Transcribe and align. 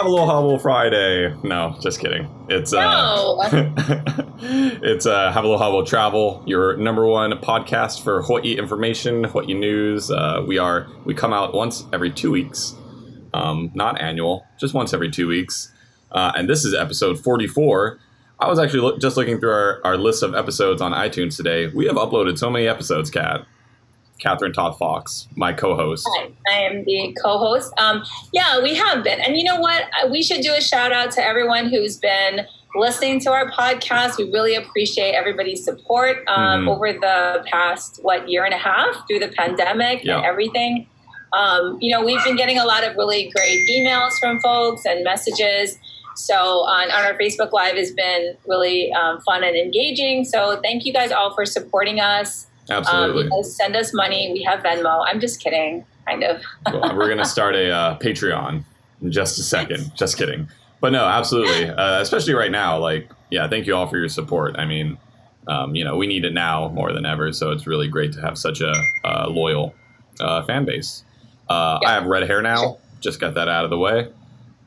Travel 0.00 0.24
Hobble 0.24 0.58
Friday. 0.58 1.34
No, 1.42 1.76
just 1.82 2.00
kidding. 2.00 2.26
It's 2.48 2.72
uh, 2.72 2.80
No. 2.80 3.38
it's 4.82 5.04
uh, 5.04 5.30
Have 5.30 5.44
Aloha 5.44 5.70
Will 5.70 5.84
Travel, 5.84 6.42
your 6.46 6.74
number 6.78 7.06
one 7.06 7.32
podcast 7.32 8.02
for 8.02 8.22
Hawaii 8.22 8.56
information, 8.56 9.24
Hawaii 9.24 9.52
news. 9.52 10.10
Uh, 10.10 10.42
we 10.46 10.56
are 10.56 10.86
we 11.04 11.12
come 11.12 11.34
out 11.34 11.52
once 11.52 11.84
every 11.92 12.10
two 12.10 12.30
weeks, 12.30 12.74
um, 13.34 13.70
not 13.74 14.00
annual, 14.00 14.46
just 14.58 14.72
once 14.72 14.94
every 14.94 15.10
two 15.10 15.28
weeks. 15.28 15.70
Uh, 16.10 16.32
and 16.34 16.48
this 16.48 16.64
is 16.64 16.72
episode 16.72 17.22
forty 17.22 17.46
four. 17.46 17.98
I 18.38 18.48
was 18.48 18.58
actually 18.58 18.80
look, 18.80 19.02
just 19.02 19.18
looking 19.18 19.38
through 19.38 19.52
our, 19.52 19.80
our 19.84 19.98
list 19.98 20.22
of 20.22 20.34
episodes 20.34 20.80
on 20.80 20.92
iTunes 20.92 21.36
today. 21.36 21.66
We 21.66 21.84
have 21.88 21.96
uploaded 21.96 22.38
so 22.38 22.48
many 22.48 22.66
episodes, 22.66 23.10
Kat. 23.10 23.44
Catherine 24.20 24.52
Toth 24.52 24.78
Fox, 24.78 25.28
my 25.36 25.52
co-host. 25.52 26.06
Hi, 26.16 26.28
I 26.48 26.52
am 26.62 26.84
the 26.84 27.16
co-host. 27.22 27.72
Um, 27.78 28.04
yeah, 28.32 28.62
we 28.62 28.74
have 28.74 29.02
been, 29.02 29.20
and 29.20 29.36
you 29.36 29.44
know 29.44 29.58
what? 29.60 29.84
Uh, 30.02 30.08
We 30.08 30.22
should 30.22 30.42
do 30.42 30.52
a 30.54 30.60
shout 30.60 30.92
out 30.92 31.10
to 31.12 31.24
everyone 31.24 31.68
who's 31.68 31.96
been 31.96 32.46
listening 32.76 33.18
to 33.20 33.30
our 33.32 33.50
podcast. 33.50 34.16
We 34.18 34.30
really 34.30 34.54
appreciate 34.54 35.12
everybody's 35.14 35.64
support 35.64 36.18
um, 36.28 36.66
Mhm. 36.66 36.68
over 36.70 36.92
the 36.92 37.44
past 37.50 37.98
what 38.02 38.28
year 38.28 38.44
and 38.44 38.54
a 38.54 38.58
half 38.58 39.06
through 39.08 39.18
the 39.20 39.28
pandemic 39.28 40.04
Yeah. 40.04 40.18
and 40.18 40.26
everything. 40.26 40.86
Um, 41.32 41.78
you 41.80 41.92
know, 41.94 42.04
we've 42.04 42.22
been 42.24 42.36
getting 42.36 42.58
a 42.58 42.64
lot 42.64 42.84
of 42.84 42.96
really 42.96 43.30
great 43.34 43.68
emails 43.70 44.12
from 44.20 44.40
folks 44.40 44.84
and 44.84 45.02
messages. 45.04 45.78
So 46.16 46.34
on, 46.34 46.90
on 46.90 47.04
our 47.04 47.14
Facebook 47.14 47.52
Live 47.52 47.76
has 47.76 47.92
been 47.92 48.36
really 48.46 48.92
um, 48.92 49.20
fun 49.22 49.42
and 49.42 49.56
engaging. 49.56 50.24
So 50.24 50.60
thank 50.62 50.84
you 50.84 50.92
guys 50.92 51.12
all 51.12 51.32
for 51.34 51.46
supporting 51.46 51.98
us. 52.00 52.46
Um, 52.70 52.78
Absolutely. 52.78 53.28
know, 53.28 53.42
send 53.42 53.76
us 53.76 53.92
money. 53.92 54.30
We 54.32 54.42
have 54.44 54.60
Venmo. 54.60 55.04
I'm 55.06 55.20
just 55.20 55.42
kidding, 55.42 55.84
kind 56.06 56.22
of. 56.22 56.42
well, 56.72 56.96
we're 56.96 57.08
gonna 57.08 57.24
start 57.36 57.54
a 57.54 57.70
uh, 57.70 57.98
Patreon 57.98 58.64
in 59.02 59.12
just 59.12 59.38
a 59.38 59.42
second. 59.42 59.92
Just 59.96 60.16
kidding. 60.16 60.48
But 60.80 60.92
no, 60.92 61.04
absolutely. 61.04 61.68
Uh, 61.80 62.00
especially 62.00 62.34
right 62.34 62.50
now. 62.50 62.78
Like, 62.78 63.10
yeah, 63.30 63.48
thank 63.48 63.66
you 63.66 63.74
all 63.74 63.86
for 63.86 63.98
your 63.98 64.08
support. 64.08 64.56
I 64.58 64.66
mean, 64.66 64.98
um, 65.48 65.74
you 65.74 65.84
know, 65.84 65.96
we 65.96 66.06
need 66.06 66.24
it 66.24 66.32
now 66.32 66.68
more 66.68 66.92
than 66.92 67.06
ever. 67.06 67.32
So 67.32 67.50
it's 67.50 67.66
really 67.66 67.88
great 67.88 68.12
to 68.12 68.20
have 68.20 68.38
such 68.38 68.60
a 68.60 68.72
uh, 69.04 69.28
loyal 69.28 69.74
uh, 70.20 70.42
fan 70.44 70.64
base. 70.64 71.04
Uh, 71.48 71.78
I 71.84 71.92
have 71.92 72.06
red 72.06 72.28
hair 72.28 72.42
now. 72.42 72.78
Just 73.00 73.18
got 73.18 73.34
that 73.34 73.48
out 73.48 73.64
of 73.64 73.70
the 73.70 73.78
way. 73.78 74.08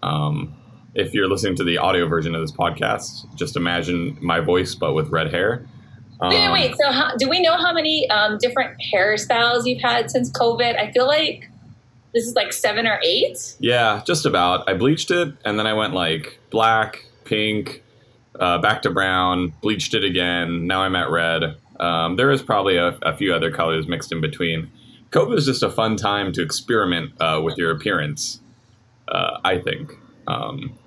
Um, 0.01 0.55
if 0.95 1.13
you're 1.13 1.27
listening 1.27 1.55
to 1.57 1.63
the 1.63 1.77
audio 1.77 2.07
version 2.07 2.35
of 2.35 2.41
this 2.41 2.51
podcast, 2.51 3.33
just 3.35 3.55
imagine 3.55 4.17
my 4.21 4.39
voice 4.39 4.75
but 4.75 4.93
with 4.93 5.09
red 5.09 5.31
hair. 5.31 5.65
Wait, 6.29 6.45
Um, 6.45 6.53
wait. 6.53 6.75
So, 6.77 6.91
how, 6.91 7.16
do 7.17 7.29
we 7.29 7.41
know 7.41 7.57
how 7.57 7.73
many 7.73 8.09
um, 8.09 8.38
different 8.38 8.79
hairstyles 8.93 9.66
you've 9.66 9.81
had 9.81 10.09
since 10.09 10.31
COVID? 10.31 10.77
I 10.77 10.91
feel 10.91 11.07
like 11.07 11.49
this 12.13 12.25
is 12.25 12.35
like 12.35 12.53
seven 12.53 12.88
or 12.88 12.99
eight. 13.03 13.55
Yeah, 13.59 14.02
just 14.05 14.25
about. 14.25 14.69
I 14.69 14.73
bleached 14.73 15.11
it 15.11 15.33
and 15.44 15.59
then 15.59 15.67
I 15.67 15.73
went 15.73 15.94
like 15.94 16.39
black, 16.49 17.05
pink, 17.25 17.83
uh, 18.39 18.59
back 18.59 18.83
to 18.83 18.91
brown, 18.91 19.53
bleached 19.61 19.94
it 19.94 20.03
again. 20.03 20.67
Now 20.67 20.81
I'm 20.81 20.95
at 20.95 21.09
red. 21.09 21.57
Um, 21.79 22.16
there 22.16 22.31
is 22.31 22.41
probably 22.41 22.77
a, 22.77 22.97
a 23.01 23.16
few 23.16 23.33
other 23.33 23.51
colors 23.51 23.88
mixed 23.88 24.11
in 24.11 24.21
between. 24.21 24.71
COVID 25.09 25.38
is 25.38 25.45
just 25.45 25.63
a 25.63 25.69
fun 25.69 25.95
time 25.97 26.31
to 26.33 26.41
experiment 26.41 27.13
uh, 27.19 27.41
with 27.44 27.57
your 27.57 27.71
appearance, 27.71 28.39
uh, 29.07 29.39
I 29.44 29.59
think. 29.59 29.91
Um, 30.27 30.77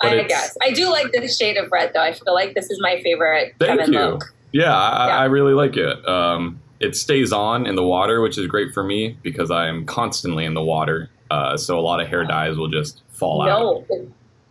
I 0.00 0.22
guess 0.24 0.56
I 0.62 0.72
do 0.72 0.90
like 0.90 1.10
this 1.12 1.38
shade 1.38 1.56
of 1.56 1.70
red, 1.72 1.92
though. 1.94 2.02
I 2.02 2.12
feel 2.12 2.34
like 2.34 2.54
this 2.54 2.70
is 2.70 2.78
my 2.80 3.00
favorite 3.02 3.54
Thank 3.58 3.80
Kevin 3.80 3.94
you. 3.94 4.00
look. 4.00 4.34
Yeah, 4.52 4.74
I, 4.76 5.08
Yeah. 5.08 5.18
I 5.18 5.24
really 5.24 5.54
like 5.54 5.76
it. 5.76 6.08
Um, 6.08 6.60
it 6.80 6.94
stays 6.96 7.32
on 7.32 7.66
in 7.66 7.74
the 7.74 7.82
water, 7.82 8.20
which 8.20 8.36
is 8.38 8.46
great 8.46 8.72
for 8.74 8.82
me 8.84 9.16
because 9.22 9.50
I 9.50 9.66
am 9.68 9.86
constantly 9.86 10.44
in 10.44 10.54
the 10.54 10.62
water. 10.62 11.10
Uh, 11.30 11.56
so 11.56 11.78
a 11.78 11.80
lot 11.80 12.00
of 12.00 12.08
hair 12.08 12.24
dyes 12.24 12.56
will 12.56 12.68
just 12.68 13.02
fall 13.10 13.42
out. 13.42 13.46
No, 13.46 13.84
it, 13.88 14.08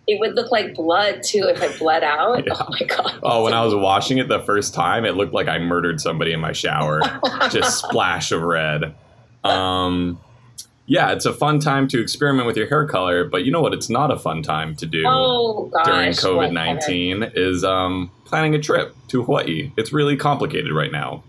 it 0.08 0.20
would 0.20 0.36
look 0.36 0.52
like 0.52 0.74
blood 0.76 1.22
too 1.24 1.44
if 1.48 1.62
I 1.62 1.76
bled 1.78 2.04
out. 2.04 2.44
Yeah. 2.48 2.54
Oh 2.60 2.68
my 2.70 2.86
god! 2.86 3.20
Oh, 3.24 3.44
when 3.44 3.54
I 3.54 3.64
was 3.64 3.74
washing 3.74 4.18
it 4.18 4.28
the 4.28 4.40
first 4.42 4.74
time, 4.74 5.06
it 5.06 5.16
looked 5.16 5.34
like 5.34 5.48
I 5.48 5.58
murdered 5.60 6.02
somebody 6.02 6.34
in 6.34 6.40
my 6.40 6.52
shower. 6.52 7.02
Just 7.50 7.80
splash 7.80 8.32
of 8.32 8.42
red. 8.42 8.94
Um, 9.44 10.20
yeah, 10.88 11.12
it's 11.12 11.26
a 11.26 11.34
fun 11.34 11.60
time 11.60 11.88
to 11.90 12.00
experiment 12.00 12.46
with 12.46 12.58
your 12.58 12.68
hair 12.68 12.86
color, 12.86 13.26
but 13.26 13.44
you 13.44 13.52
know 13.52 13.62
what? 13.62 13.74
It's 13.74 13.90
not 13.90 14.12
a 14.12 14.20
fun 14.20 14.44
time 14.44 14.76
to 14.76 14.86
do 14.86 15.04
oh 15.06 15.66
gosh! 15.74 15.86
during 15.86 16.12
COVID 16.12 16.52
nineteen 16.52 17.24
is 17.36 17.64
um, 17.64 18.12
planning 18.26 18.54
a 18.54 18.60
trip 18.60 18.96
to 19.08 19.24
Hawaii. 19.24 19.72
It's 19.78 19.92
really 19.92 20.16
complicated 20.16 20.72
right 20.72 20.92
now 20.92 21.24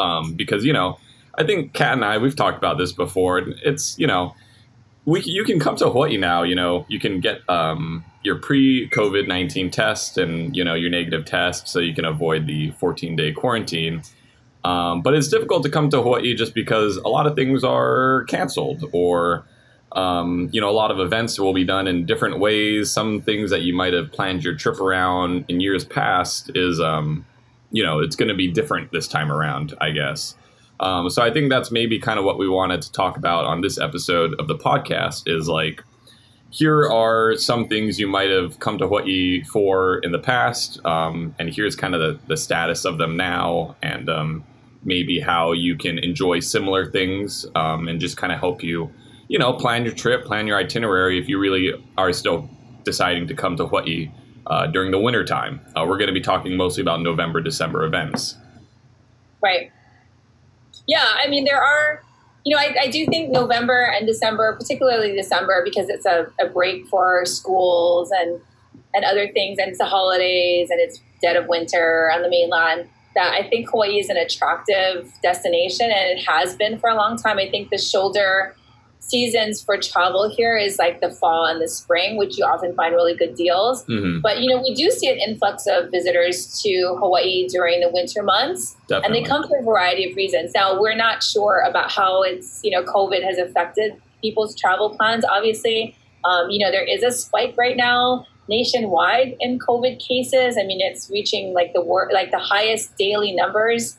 um, 0.00 0.34
because 0.34 0.64
you 0.64 0.72
know 0.72 0.98
I 1.36 1.44
think 1.44 1.72
Kat 1.72 1.92
and 1.92 2.04
I 2.04 2.18
we've 2.18 2.34
talked 2.34 2.58
about 2.58 2.78
this 2.78 2.92
before. 2.92 3.38
It's 3.64 3.96
you 3.98 4.06
know 4.06 4.34
we 5.04 5.22
you 5.22 5.44
can 5.44 5.60
come 5.60 5.76
to 5.76 5.88
Hawaii 5.88 6.16
now. 6.16 6.42
You 6.42 6.56
know 6.56 6.84
you 6.88 6.98
can 6.98 7.20
get 7.20 7.48
um, 7.48 8.04
your 8.22 8.36
pre 8.36 8.88
COVID 8.90 9.28
nineteen 9.28 9.70
test 9.70 10.18
and 10.18 10.56
you 10.56 10.64
know 10.64 10.74
your 10.74 10.90
negative 10.90 11.24
test, 11.24 11.68
so 11.68 11.78
you 11.78 11.94
can 11.94 12.04
avoid 12.04 12.46
the 12.46 12.72
fourteen 12.72 13.14
day 13.14 13.32
quarantine. 13.32 14.02
Um, 14.64 15.02
but 15.02 15.14
it's 15.14 15.28
difficult 15.28 15.62
to 15.62 15.70
come 15.70 15.88
to 15.90 16.02
Hawaii 16.02 16.34
just 16.34 16.54
because 16.54 16.96
a 16.98 17.08
lot 17.08 17.26
of 17.26 17.34
things 17.34 17.64
are 17.64 18.24
canceled 18.24 18.84
or 18.92 19.44
um, 19.92 20.48
you 20.52 20.60
know, 20.60 20.70
a 20.70 20.72
lot 20.72 20.90
of 20.90 21.00
events 21.00 21.38
will 21.38 21.52
be 21.52 21.64
done 21.64 21.88
in 21.88 22.06
different 22.06 22.38
ways. 22.38 22.90
Some 22.90 23.20
things 23.22 23.50
that 23.50 23.62
you 23.62 23.74
might 23.74 23.92
have 23.92 24.12
planned 24.12 24.44
your 24.44 24.54
trip 24.54 24.80
around 24.80 25.44
in 25.48 25.60
years 25.60 25.84
past 25.84 26.50
is, 26.54 26.80
um, 26.80 27.26
you 27.72 27.82
know, 27.82 27.98
it's 27.98 28.14
going 28.14 28.28
to 28.28 28.34
be 28.34 28.50
different 28.50 28.92
this 28.92 29.08
time 29.08 29.32
around, 29.32 29.74
I 29.80 29.90
guess. 29.90 30.36
Um, 30.78 31.10
so 31.10 31.22
I 31.22 31.32
think 31.32 31.50
that's 31.50 31.70
maybe 31.70 31.98
kind 31.98 32.18
of 32.18 32.24
what 32.24 32.38
we 32.38 32.48
wanted 32.48 32.82
to 32.82 32.92
talk 32.92 33.16
about 33.16 33.44
on 33.44 33.60
this 33.60 33.78
episode 33.78 34.34
of 34.38 34.46
the 34.46 34.56
podcast 34.56 35.24
is 35.26 35.48
like, 35.48 35.82
here 36.50 36.88
are 36.88 37.36
some 37.36 37.68
things 37.68 37.98
you 37.98 38.08
might 38.08 38.30
have 38.30 38.58
come 38.58 38.78
to 38.78 38.86
Hawaii 38.86 39.42
for 39.44 39.98
in 39.98 40.12
the 40.12 40.18
past, 40.18 40.84
um, 40.84 41.34
and 41.38 41.52
here's 41.52 41.76
kind 41.76 41.94
of 41.94 42.00
the, 42.00 42.26
the 42.26 42.36
status 42.36 42.84
of 42.84 42.98
them 42.98 43.16
now, 43.16 43.76
and 43.82 44.08
um, 44.08 44.44
maybe 44.84 45.20
how 45.20 45.52
you 45.52 45.76
can 45.76 45.98
enjoy 45.98 46.40
similar 46.40 46.90
things 46.90 47.46
um, 47.54 47.88
and 47.88 48.00
just 48.00 48.16
kind 48.16 48.32
of 48.32 48.40
help 48.40 48.62
you 48.62 48.90
you 49.30 49.38
know, 49.38 49.52
plan 49.52 49.84
your 49.84 49.94
trip, 49.94 50.24
plan 50.24 50.48
your 50.48 50.58
itinerary 50.58 51.16
if 51.16 51.28
you 51.28 51.38
really 51.38 51.72
are 51.96 52.12
still 52.12 52.50
deciding 52.82 53.28
to 53.28 53.34
come 53.34 53.56
to 53.56 53.64
Hawaii 53.64 54.10
uh, 54.48 54.66
during 54.66 54.90
the 54.90 54.98
winter 54.98 55.24
time. 55.24 55.60
Uh, 55.76 55.86
we're 55.88 55.98
going 55.98 56.08
to 56.08 56.12
be 56.12 56.20
talking 56.20 56.56
mostly 56.56 56.80
about 56.80 57.00
November, 57.00 57.40
December 57.40 57.84
events. 57.84 58.36
Right. 59.40 59.70
Yeah, 60.88 61.06
I 61.14 61.28
mean, 61.28 61.44
there 61.44 61.62
are, 61.62 62.02
you 62.44 62.56
know, 62.56 62.60
I, 62.60 62.74
I 62.82 62.88
do 62.88 63.06
think 63.06 63.30
November 63.30 63.92
and 63.94 64.06
December, 64.06 64.54
particularly 64.56 65.14
December, 65.14 65.62
because 65.64 65.88
it's 65.88 66.06
a, 66.06 66.26
a 66.40 66.48
break 66.48 66.86
for 66.86 67.24
schools 67.26 68.10
and 68.12 68.40
and 68.92 69.04
other 69.04 69.28
things, 69.28 69.58
and 69.58 69.68
it's 69.68 69.78
the 69.78 69.84
holidays 69.84 70.68
and 70.70 70.80
it's 70.80 71.00
dead 71.22 71.36
of 71.36 71.46
winter 71.46 72.10
on 72.12 72.22
the 72.22 72.28
mainland. 72.28 72.88
That 73.14 73.34
I 73.34 73.48
think 73.48 73.68
Hawaii 73.70 73.98
is 73.98 74.08
an 74.08 74.16
attractive 74.16 75.12
destination, 75.22 75.90
and 75.90 76.18
it 76.18 76.24
has 76.26 76.54
been 76.56 76.78
for 76.78 76.88
a 76.88 76.94
long 76.94 77.16
time. 77.16 77.38
I 77.38 77.48
think 77.48 77.70
the 77.70 77.78
shoulder 77.78 78.54
seasons 79.00 79.60
for 79.60 79.76
travel 79.76 80.30
here 80.30 80.56
is 80.56 80.78
like 80.78 81.00
the 81.00 81.10
fall 81.10 81.44
and 81.44 81.60
the 81.60 81.68
spring, 81.68 82.16
which 82.16 82.38
you 82.38 82.44
often 82.44 82.74
find 82.74 82.94
really 82.94 83.14
good 83.14 83.34
deals. 83.34 83.84
hmm 83.86 84.20
But 84.20 84.40
you 84.40 84.48
know, 84.48 84.62
we 84.62 84.74
do 84.74 84.90
see 84.90 85.08
an 85.08 85.18
influx 85.18 85.66
of 85.66 85.90
visitors 85.90 86.60
to 86.62 86.96
Hawaii 86.98 87.48
during 87.48 87.80
the 87.80 87.90
winter 87.90 88.22
months 88.22 88.76
and 89.04 89.14
they 89.14 89.22
come 89.22 89.46
for 89.48 89.58
a 89.58 89.62
variety 89.62 90.08
of 90.08 90.16
reasons. 90.16 90.52
Now, 90.54 90.80
we're 90.80 90.94
not 90.94 91.22
sure 91.22 91.64
about 91.68 91.90
how 91.90 92.22
it's, 92.22 92.60
you 92.62 92.70
know, 92.70 92.82
COVID 92.84 93.22
has 93.24 93.38
affected 93.38 94.00
people's 94.22 94.54
travel 94.54 94.90
plans. 94.96 95.24
Obviously, 95.24 95.96
um, 96.24 96.50
you 96.50 96.58
know, 96.64 96.70
there 96.70 96.84
is 96.84 97.02
a 97.02 97.10
spike 97.10 97.54
right 97.56 97.76
now 97.76 98.26
nationwide 98.48 99.36
in 99.40 99.58
COVID 99.58 99.98
cases. 100.06 100.58
I 100.58 100.64
mean, 100.64 100.80
it's 100.80 101.08
reaching 101.10 101.54
like 101.54 101.72
the 101.72 101.80
wor- 101.80 102.10
like 102.12 102.30
the 102.30 102.38
highest 102.38 102.96
daily 102.96 103.32
numbers 103.32 103.96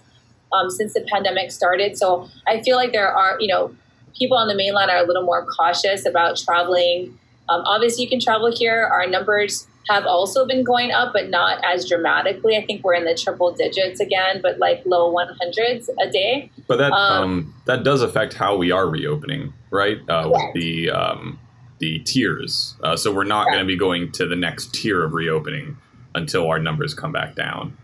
um, 0.54 0.70
since 0.70 0.94
the 0.94 1.02
pandemic 1.12 1.52
started. 1.52 1.98
So 1.98 2.28
I 2.48 2.62
feel 2.62 2.76
like 2.76 2.92
there 2.92 3.12
are, 3.12 3.38
you 3.40 3.48
know, 3.48 3.74
people 4.18 4.38
on 4.38 4.48
the 4.48 4.56
mainland 4.56 4.92
are 4.92 4.98
a 4.98 5.06
little 5.06 5.24
more 5.24 5.46
cautious 5.46 6.06
about 6.06 6.38
traveling. 6.38 7.18
Um, 7.50 7.62
obviously, 7.66 8.04
you 8.04 8.10
can 8.10 8.20
travel 8.20 8.52
here. 8.56 8.90
Our 8.92 9.08
numbers 9.08 9.68
have 9.90 10.06
also 10.06 10.46
been 10.46 10.64
going 10.64 10.92
up, 10.92 11.12
but 11.14 11.30
not 11.30 11.64
as 11.64 11.88
dramatically. 11.88 12.56
I 12.56 12.66
think 12.66 12.84
we're 12.84 12.94
in 12.94 13.06
the 13.06 13.16
triple 13.16 13.52
digits 13.52 14.00
again, 14.00 14.40
but 14.42 14.60
like 14.60 14.84
low 14.86 15.14
100s 15.14 15.90
a 16.02 16.10
day. 16.10 16.52
but 16.68 16.78
that 16.78 16.92
um, 16.92 17.24
um, 17.24 17.56
that 17.66 17.84
does 17.84 18.02
affect 18.02 18.34
how 18.34 18.56
we 18.56 18.72
are 18.72 18.88
reopening, 18.88 19.54
right? 19.70 19.98
Uh, 20.08 20.30
with 20.32 20.54
the 20.54 20.92
um, 20.92 21.40
the 21.80 22.00
tiers. 22.00 22.76
Uh, 22.84 22.96
so 22.96 23.12
we're 23.12 23.24
not 23.24 23.48
going 23.48 23.60
to 23.60 23.66
be 23.66 23.78
going 23.78 24.12
to 24.14 24.28
the 24.28 24.36
next 24.36 24.74
tier 24.74 25.04
of 25.04 25.14
reopening 25.14 25.78
until 26.14 26.48
our 26.48 26.60
numbers 26.60 26.94
come 26.94 27.12
back 27.12 27.36
down. 27.36 27.76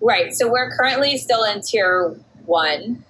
Right. 0.00 0.34
So 0.34 0.50
we're 0.50 0.74
currently 0.76 1.16
still 1.18 1.44
in 1.44 1.60
tier 1.60 2.16
one. 2.46 3.04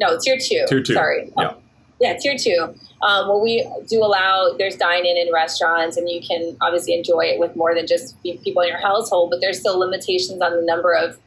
No, 0.00 0.18
tier 0.18 0.36
two. 0.36 0.64
Tier 0.68 0.82
two. 0.82 0.94
Sorry. 0.94 1.32
Yeah. 1.38 1.54
Yeah, 2.00 2.16
tier 2.18 2.36
two. 2.36 2.74
Um, 3.02 3.28
where 3.28 3.38
we 3.38 3.68
do 3.88 4.02
allow 4.02 4.54
there's 4.58 4.76
dine-in 4.76 5.16
in 5.16 5.32
restaurants, 5.32 5.96
and 5.96 6.08
you 6.08 6.20
can 6.26 6.56
obviously 6.60 6.94
enjoy 6.94 7.26
it 7.26 7.38
with 7.38 7.54
more 7.54 7.74
than 7.74 7.86
just 7.86 8.20
people 8.22 8.62
in 8.62 8.68
your 8.68 8.78
household. 8.78 9.30
But 9.30 9.40
there's 9.40 9.60
still 9.60 9.78
limitations 9.78 10.40
on 10.40 10.56
the 10.56 10.62
number 10.62 10.92
of 10.92 11.18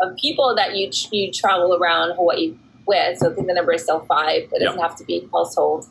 of 0.00 0.16
people 0.16 0.54
that 0.56 0.76
you 0.76 0.90
you 1.10 1.32
travel 1.32 1.74
around 1.74 2.14
Hawaii 2.16 2.54
with. 2.86 3.18
So 3.18 3.30
I 3.30 3.34
think 3.34 3.46
the 3.46 3.54
number 3.54 3.72
is 3.72 3.82
still 3.82 4.00
five. 4.00 4.48
It 4.52 4.64
doesn't 4.64 4.80
have 4.80 4.96
to 4.96 5.04
be 5.04 5.28
household. 5.32 5.86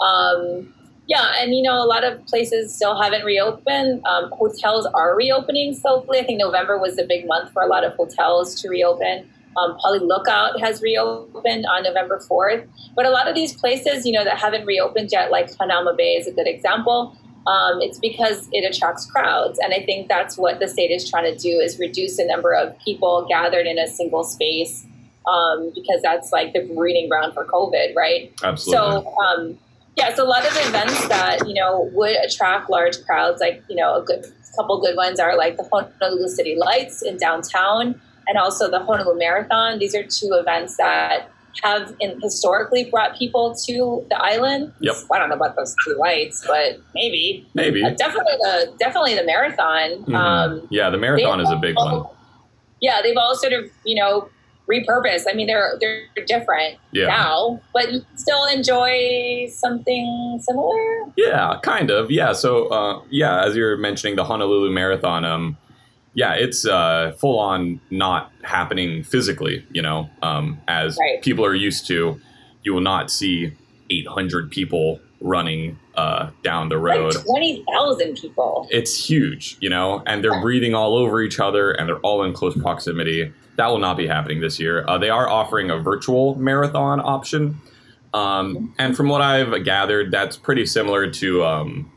Um, 0.00 0.72
Yeah, 1.08 1.34
and 1.38 1.54
you 1.54 1.62
know, 1.62 1.76
a 1.76 1.86
lot 1.86 2.02
of 2.02 2.26
places 2.26 2.74
still 2.74 3.00
haven't 3.00 3.24
reopened. 3.24 4.04
Um, 4.06 4.30
hotels 4.32 4.86
are 4.92 5.14
reopening 5.14 5.72
slowly. 5.74 6.18
I 6.18 6.24
think 6.24 6.40
November 6.40 6.78
was 6.78 6.96
the 6.96 7.06
big 7.06 7.28
month 7.28 7.52
for 7.52 7.62
a 7.62 7.66
lot 7.68 7.84
of 7.84 7.94
hotels 7.94 8.60
to 8.60 8.68
reopen. 8.68 9.30
Um, 9.56 9.76
Pali 9.80 10.00
Lookout 10.00 10.60
has 10.60 10.82
reopened 10.82 11.66
on 11.66 11.82
November 11.82 12.20
4th. 12.30 12.68
But 12.94 13.06
a 13.06 13.10
lot 13.10 13.28
of 13.28 13.34
these 13.34 13.54
places, 13.54 14.04
you 14.04 14.12
know, 14.12 14.24
that 14.24 14.38
haven't 14.38 14.66
reopened 14.66 15.10
yet, 15.12 15.30
like 15.30 15.50
Hanauma 15.56 15.96
Bay 15.96 16.12
is 16.12 16.26
a 16.26 16.32
good 16.32 16.46
example, 16.46 17.16
um, 17.46 17.80
it's 17.80 17.98
because 17.98 18.48
it 18.52 18.68
attracts 18.68 19.06
crowds. 19.10 19.58
And 19.60 19.72
I 19.72 19.84
think 19.84 20.08
that's 20.08 20.36
what 20.36 20.58
the 20.58 20.68
state 20.68 20.90
is 20.90 21.08
trying 21.08 21.32
to 21.32 21.38
do 21.38 21.60
is 21.60 21.78
reduce 21.78 22.16
the 22.16 22.24
number 22.24 22.52
of 22.52 22.76
people 22.80 23.24
gathered 23.28 23.66
in 23.66 23.78
a 23.78 23.86
single 23.86 24.24
space 24.24 24.84
um, 25.26 25.72
because 25.74 26.02
that's 26.02 26.32
like 26.32 26.52
the 26.52 26.68
breeding 26.74 27.08
ground 27.08 27.34
for 27.34 27.44
COVID, 27.44 27.94
right? 27.94 28.32
Absolutely. 28.42 29.02
So, 29.02 29.16
um, 29.18 29.58
yeah, 29.96 30.14
so 30.14 30.24
a 30.24 30.28
lot 30.28 30.44
of 30.44 30.52
events 30.66 31.08
that, 31.08 31.46
you 31.46 31.54
know, 31.54 31.88
would 31.92 32.16
attract 32.16 32.68
large 32.68 33.02
crowds, 33.06 33.40
like, 33.40 33.62
you 33.68 33.76
know, 33.76 33.96
a 33.96 34.02
good 34.02 34.26
couple 34.56 34.80
good 34.80 34.96
ones 34.96 35.20
are 35.20 35.36
like 35.36 35.56
the 35.56 35.64
Honolulu 35.64 36.28
City 36.28 36.56
Lights 36.56 37.02
in 37.02 37.16
downtown 37.16 38.00
and 38.28 38.38
also 38.38 38.70
the 38.70 38.80
Honolulu 38.80 39.18
Marathon. 39.18 39.78
These 39.78 39.94
are 39.94 40.02
two 40.02 40.30
events 40.32 40.76
that 40.76 41.30
have 41.62 41.94
in, 42.00 42.20
historically 42.20 42.84
brought 42.90 43.16
people 43.16 43.54
to 43.66 44.04
the 44.10 44.16
island. 44.20 44.72
Yep. 44.80 44.94
I 45.12 45.18
don't 45.18 45.28
know 45.30 45.36
about 45.36 45.56
those 45.56 45.74
two 45.86 45.94
lights, 45.98 46.44
but 46.46 46.78
maybe. 46.94 47.46
Maybe. 47.54 47.82
Uh, 47.82 47.90
definitely 47.90 48.34
the 48.40 48.72
definitely 48.78 49.14
the 49.14 49.24
marathon. 49.24 50.04
Mhm. 50.04 50.14
Um, 50.14 50.68
yeah, 50.70 50.90
the 50.90 50.98
marathon 50.98 51.40
is 51.40 51.50
a 51.50 51.56
big 51.56 51.76
one. 51.76 52.04
Yeah, 52.80 53.00
they've 53.02 53.16
all 53.16 53.34
sort 53.36 53.52
of 53.54 53.64
you 53.84 53.96
know 53.96 54.28
repurposed. 54.68 55.24
I 55.30 55.34
mean, 55.34 55.46
they're 55.46 55.78
they're 55.80 56.02
different 56.26 56.76
Yeah. 56.92 57.06
now, 57.06 57.60
but 57.72 57.92
you 57.92 58.02
still 58.16 58.44
enjoy 58.46 59.46
something 59.48 60.38
similar. 60.42 61.04
Yeah, 61.16 61.54
kind 61.62 61.90
of. 61.90 62.10
Yeah. 62.10 62.32
So, 62.32 62.66
uh, 62.68 63.00
yeah, 63.08 63.44
as 63.44 63.56
you're 63.56 63.76
mentioning 63.76 64.16
the 64.16 64.24
Honolulu 64.24 64.70
Marathon, 64.72 65.24
um, 65.24 65.56
yeah, 66.16 66.32
it's 66.34 66.66
uh, 66.66 67.12
full 67.18 67.38
on 67.38 67.80
not 67.90 68.32
happening 68.42 69.04
physically. 69.04 69.64
You 69.70 69.82
know, 69.82 70.10
um, 70.22 70.58
as 70.66 70.96
Right. 70.98 71.22
people 71.22 71.44
are 71.44 71.54
used 71.54 71.86
to, 71.86 72.20
you 72.64 72.74
will 72.74 72.80
not 72.80 73.10
see 73.10 73.52
800 73.90 74.50
people 74.50 74.98
running 75.20 75.78
uh, 75.94 76.30
down 76.42 76.68
the 76.68 76.76
road. 76.78 77.14
Like 77.14 77.24
twenty 77.24 77.64
thousand 77.72 78.16
people. 78.16 78.66
it's 78.70 79.08
huge, 79.08 79.56
you 79.60 79.70
know, 79.70 80.02
and 80.06 80.22
they're 80.24 80.40
breathing 80.42 80.74
all 80.74 80.94
over 80.96 81.20
each 81.22 81.38
other 81.40 81.70
and 81.70 81.88
they're 81.88 82.00
all 82.00 82.22
in 82.24 82.32
close 82.34 82.56
proximity. 82.60 83.32
That 83.56 83.68
will 83.68 83.78
not 83.78 83.96
be 83.96 84.06
happening 84.06 84.40
this 84.40 84.58
year. 84.60 84.84
Uh, 84.86 84.98
they 84.98 85.08
are 85.08 85.26
offering 85.28 85.70
a 85.70 85.78
virtual 85.78 86.34
marathon 86.34 87.00
option. 87.00 87.58
Um, 88.12 88.74
and 88.78 88.94
from 88.96 89.08
what 89.08 89.22
I've 89.22 89.64
gathered, 89.64 90.10
that's 90.10 90.36
pretty 90.36 90.66
similar 90.66 91.10
to 91.10 91.44
um, 91.44 91.90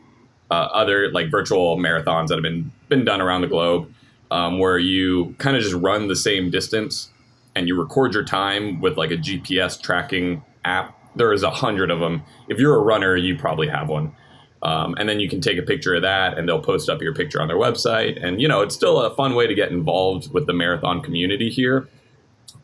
uh, 0.49 0.53
other 0.53 1.11
like 1.11 1.29
virtual 1.31 1.77
marathons 1.77 2.27
that 2.27 2.35
have 2.35 2.43
been 2.43 2.71
been 2.87 3.03
done 3.05 3.19
around 3.21 3.41
the 3.41 3.47
globe, 3.47 3.93
um, 4.31 4.59
where 4.59 4.77
you 4.77 5.35
kind 5.37 5.55
of 5.57 5.63
just 5.63 5.75
run 5.75 6.07
the 6.07 6.15
same 6.15 6.49
distance 6.49 7.09
and 7.55 7.67
you 7.67 7.79
record 7.79 8.13
your 8.13 8.23
time 8.23 8.79
with 8.79 8.97
like 8.97 9.11
a 9.11 9.17
GPS 9.17 9.81
tracking 9.81 10.43
app. 10.65 10.95
There 11.15 11.33
is 11.33 11.43
a 11.43 11.49
hundred 11.49 11.91
of 11.91 11.99
them. 11.99 12.23
If 12.47 12.59
you're 12.59 12.75
a 12.75 12.81
runner, 12.81 13.15
you 13.15 13.37
probably 13.37 13.67
have 13.67 13.89
one. 13.89 14.15
Um, 14.61 14.95
and 14.99 15.07
then 15.07 15.19
you 15.19 15.29
can 15.29 15.41
take 15.41 15.57
a 15.57 15.61
picture 15.61 15.95
of 15.95 16.01
that 16.01 16.37
and 16.37 16.47
they'll 16.47 16.61
post 16.61 16.89
up 16.89 17.01
your 17.01 17.13
picture 17.13 17.41
on 17.41 17.47
their 17.47 17.57
website. 17.57 18.23
And, 18.23 18.41
you 18.41 18.47
know, 18.47 18.61
it's 18.61 18.75
still 18.75 18.99
a 19.01 19.15
fun 19.15 19.35
way 19.35 19.47
to 19.47 19.55
get 19.55 19.71
involved 19.71 20.33
with 20.33 20.47
the 20.47 20.53
marathon 20.53 21.01
community 21.01 21.49
here. 21.49 21.87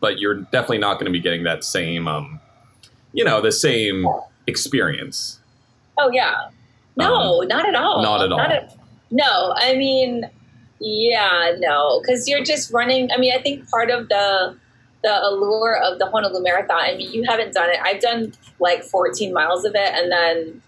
But 0.02 0.20
you're 0.20 0.42
definitely 0.42 0.80
not 0.80 0.96
going 0.96 1.06
to 1.06 1.12
be 1.12 1.22
getting 1.22 1.44
that 1.44 1.64
same, 1.64 2.08
um, 2.08 2.40
you 3.14 3.24
know, 3.24 3.42
the 3.42 3.52
same 3.52 4.06
experience. 4.46 5.40
Oh 5.98 6.12
yeah. 6.12 6.50
No, 6.98 7.42
not 7.42 7.68
at 7.68 7.76
all. 7.76 7.98
Um, 7.98 8.04
not 8.04 8.22
at 8.22 8.32
all. 8.32 8.78
no, 9.12 9.54
I 9.56 9.76
mean, 9.76 10.30
yeah, 10.80 11.56
no, 11.60 12.02
because 12.02 12.28
you're 12.28 12.44
just 12.44 12.72
running. 12.72 13.12
I 13.12 13.18
mean, 13.18 13.34
I 13.38 13.42
think 13.42 13.70
part 13.70 13.90
of 13.90 14.10
the 14.10 14.58
the 15.04 15.24
allure 15.24 15.78
of 15.78 16.00
the 16.00 16.08
Honolulu 16.08 16.42
Marathon. 16.42 16.78
I 16.80 16.96
mean, 16.96 17.12
you 17.12 17.24
haven't 17.24 17.54
done 17.54 17.70
it. 17.70 17.78
I've 17.84 18.02
done 18.02 18.34
like 18.60 18.84
14 18.84 19.32
miles 19.34 19.64
of 19.64 19.76
it, 19.76 19.94
and 19.94 20.12
then 20.12 20.62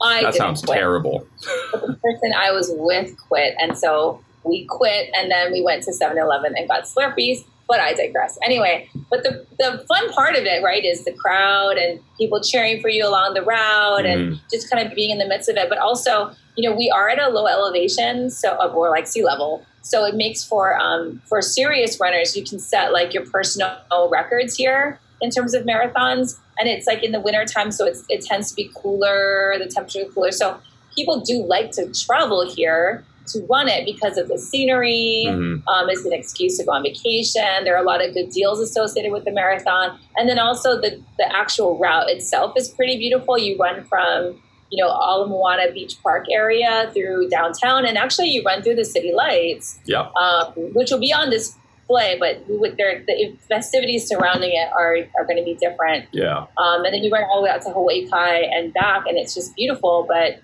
I 0.00 0.22
That 0.22 0.34
sounds 0.34 0.62
quit. 0.62 0.78
terrible. 0.78 1.26
But 1.72 1.82
the 1.82 1.94
person 2.02 2.32
I 2.34 2.52
was 2.52 2.72
with 2.74 3.14
quit, 3.28 3.54
and 3.60 3.76
so 3.76 4.20
we 4.44 4.64
quit, 4.64 5.10
and 5.14 5.30
then 5.30 5.52
we 5.52 5.62
went 5.62 5.82
to 5.84 5.92
7-Eleven 5.92 6.54
and 6.56 6.66
got 6.68 6.84
Slurpees. 6.84 7.44
But 7.72 7.80
I 7.80 7.94
digress. 7.94 8.38
Anyway, 8.44 8.74
but 9.08 9.22
the 9.22 9.32
the 9.58 9.82
fun 9.88 10.12
part 10.12 10.34
of 10.36 10.44
it, 10.44 10.62
right, 10.62 10.84
is 10.84 11.04
the 11.08 11.14
crowd 11.22 11.78
and 11.78 12.00
people 12.18 12.38
cheering 12.50 12.82
for 12.82 12.90
you 12.96 13.02
along 13.10 13.32
the 13.32 13.40
route, 13.40 14.04
and 14.04 14.38
just 14.52 14.70
kind 14.70 14.86
of 14.86 14.94
being 14.94 15.10
in 15.14 15.18
the 15.22 15.26
midst 15.26 15.48
of 15.48 15.56
it. 15.56 15.70
But 15.70 15.78
also, 15.78 16.12
you 16.56 16.68
know, 16.68 16.76
we 16.76 16.90
are 16.90 17.08
at 17.08 17.18
a 17.18 17.28
low 17.30 17.46
elevation, 17.46 18.28
so 18.28 18.48
uh, 18.60 18.68
or 18.68 18.90
like 18.90 19.06
sea 19.06 19.24
level, 19.24 19.64
so 19.80 20.04
it 20.04 20.14
makes 20.16 20.44
for 20.44 20.78
um, 20.78 21.22
for 21.24 21.40
serious 21.40 21.98
runners. 21.98 22.36
You 22.36 22.44
can 22.44 22.58
set 22.58 22.92
like 22.92 23.14
your 23.14 23.24
personal 23.24 24.10
records 24.10 24.54
here 24.54 25.00
in 25.22 25.30
terms 25.30 25.54
of 25.54 25.64
marathons, 25.64 26.38
and 26.58 26.68
it's 26.68 26.86
like 26.86 27.02
in 27.02 27.12
the 27.12 27.20
wintertime, 27.20 27.70
so 27.72 27.86
it's, 27.86 28.04
it 28.10 28.20
tends 28.22 28.50
to 28.50 28.54
be 28.54 28.70
cooler, 28.74 29.54
the 29.58 29.66
temperature 29.66 30.00
is 30.00 30.12
cooler. 30.12 30.32
So 30.32 30.60
people 30.94 31.20
do 31.20 31.36
like 31.56 31.70
to 31.78 31.90
travel 32.04 32.40
here 32.54 33.04
to 33.26 33.40
run 33.48 33.68
it 33.68 33.84
because 33.84 34.18
of 34.18 34.28
the 34.28 34.38
scenery. 34.38 35.24
Mhm. 35.28 35.62
Um, 35.68 35.88
it's 35.90 36.04
an 36.04 36.12
excuse 36.12 36.58
to 36.58 36.64
go 36.64 36.72
on 36.72 36.82
vacation. 36.82 37.64
There 37.64 37.74
are 37.76 37.82
a 37.82 37.86
lot 37.86 38.04
of 38.04 38.14
good 38.14 38.30
deals 38.30 38.60
associated 38.60 39.12
with 39.12 39.24
the 39.24 39.30
marathon, 39.32 39.98
and 40.16 40.28
then 40.28 40.38
also 40.38 40.80
the 40.80 41.00
the 41.18 41.34
actual 41.34 41.78
route 41.78 42.08
itself 42.10 42.54
is 42.56 42.68
pretty 42.68 42.96
beautiful. 42.98 43.38
You 43.38 43.56
run 43.58 43.84
from 43.84 44.40
you 44.70 44.82
know 44.82 44.88
Ala 44.90 45.26
Moana 45.28 45.70
Beach 45.72 45.96
Park 46.02 46.26
area 46.30 46.90
through 46.94 47.28
downtown, 47.28 47.84
and 47.84 47.96
actually 47.98 48.28
you 48.30 48.42
run 48.42 48.62
through 48.62 48.76
the 48.76 48.84
city 48.84 49.12
lights 49.12 49.78
Yep. 49.86 50.12
um, 50.16 50.46
which 50.74 50.90
will 50.90 50.98
be 51.00 51.12
on 51.12 51.28
display, 51.30 52.16
but 52.18 52.42
would, 52.48 52.76
the 52.78 53.36
festivities 53.48 54.08
surrounding 54.08 54.52
it 54.52 54.68
are, 54.72 54.96
are 55.18 55.24
going 55.26 55.36
to 55.36 55.44
be 55.44 55.54
different. 55.54 56.06
Yeah. 56.12 56.46
Um, 56.56 56.84
and 56.86 56.94
then 56.94 57.04
you 57.04 57.10
run 57.10 57.24
all 57.24 57.40
the 57.40 57.44
way 57.44 57.50
out 57.50 57.60
to 57.62 57.70
Hawaii 57.70 58.08
Kai 58.08 58.36
and 58.44 58.72
back, 58.72 59.06
and 59.06 59.18
it's 59.18 59.34
just 59.34 59.54
beautiful. 59.54 60.06
But 60.08 60.40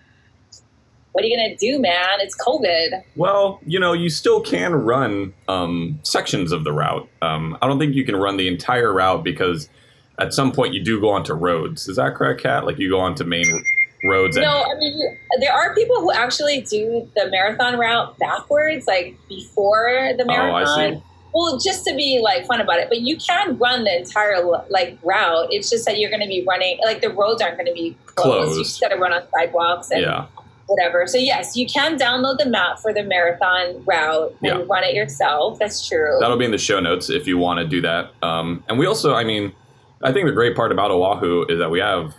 what 1.13 1.25
are 1.25 1.27
you 1.27 1.37
going 1.37 1.51
to 1.51 1.57
do, 1.57 1.81
man? 1.81 2.21
It's 2.21 2.37
COVID. 2.37 3.03
Well, 3.17 3.61
you 3.67 3.81
know, 3.81 3.93
you 3.93 4.09
still 4.11 4.41
can 4.41 4.75
run 4.75 5.35
um, 5.49 5.99
sections 6.03 6.53
of 6.53 6.65
the 6.65 6.73
route. 6.73 7.09
Um, 7.23 7.57
I 7.61 7.67
don't 7.67 7.79
think 7.79 7.95
you 7.95 8.05
can 8.05 8.17
run 8.17 8.37
the 8.37 8.47
entire 8.49 8.93
route 8.93 9.25
because 9.25 9.69
at 10.19 10.33
some 10.35 10.53
point 10.53 10.75
you 10.75 10.83
do 10.85 11.01
go 11.01 11.11
onto 11.11 11.33
roads. 11.35 11.89
Is 11.89 11.97
that 11.97 12.15
correct, 12.15 12.43
Kat? 12.43 12.65
Like 12.67 12.79
you 12.79 12.91
go 12.91 13.01
onto 13.01 13.25
main 13.25 13.47
roads. 14.05 14.37
And, 14.37 14.45
No, 14.45 14.63
I 14.65 14.75
mean, 14.79 15.19
there 15.41 15.53
are 15.53 15.75
people 15.75 16.01
who 16.01 16.13
actually 16.13 16.61
do 16.63 17.09
the 17.17 17.29
marathon 17.31 17.79
route 17.79 18.17
backwards, 18.19 18.87
like 18.87 19.17
before 19.29 20.13
the 20.17 20.25
Oh, 20.29 20.33
I 20.33 20.37
marathon. 20.65 20.95
see. 20.97 21.03
Well, 21.35 21.59
just 21.59 21.85
to 21.87 21.95
be 21.95 22.21
like 22.23 22.47
fun 22.47 22.61
about 22.61 22.79
it, 22.79 22.89
but 22.89 23.01
you 23.03 23.17
can 23.19 23.59
run 23.59 23.85
the 23.85 23.97
entire 23.97 24.43
like 24.71 24.99
route. 25.03 25.49
It's 25.51 25.69
just 25.69 25.85
that 25.85 25.99
you're 25.99 26.11
going 26.11 26.23
to 26.23 26.27
be 26.27 26.45
running 26.49 26.79
like 26.85 27.01
the 27.01 27.11
roads 27.11 27.43
aren't 27.43 27.57
going 27.57 27.67
to 27.67 27.73
be 27.75 27.97
closed. 28.07 28.57
You 28.57 28.65
just 28.65 28.81
got 28.81 28.89
to 28.89 28.97
run 28.97 29.13
on 29.13 29.23
sidewalks 29.37 29.91
and 29.91 30.01
yeah. 30.03 30.27
Whatever. 30.69 31.07
So 31.07 31.19
yes, 31.19 31.57
you 31.57 31.67
can 31.67 31.99
download 31.99 32.39
the 32.39 32.47
map 32.47 32.79
for 32.79 32.93
the 32.93 33.03
marathon 33.03 33.83
route 33.85 34.31
and 34.43 34.61
Yeah. 34.61 34.65
run 34.69 34.85
it 34.85 34.95
yourself. 34.95 35.59
That's 35.59 35.87
true. 35.87 36.17
That'll 36.21 36.37
be 36.37 36.45
in 36.45 36.51
the 36.53 36.59
show 36.59 36.79
notes 36.79 37.11
if 37.11 37.27
you 37.27 37.37
want 37.39 37.59
to 37.59 37.67
do 37.67 37.81
that. 37.81 38.11
Um, 38.23 38.63
and 38.69 38.79
we 38.79 38.87
also, 38.87 39.15
I 39.15 39.25
mean, 39.25 39.53
I 40.03 40.13
think 40.13 40.27
the 40.27 40.33
great 40.33 40.55
part 40.55 40.71
about 40.71 40.91
Oahu 40.91 41.47
is 41.49 41.59
that 41.59 41.71
we 41.71 41.81
have, 41.81 42.15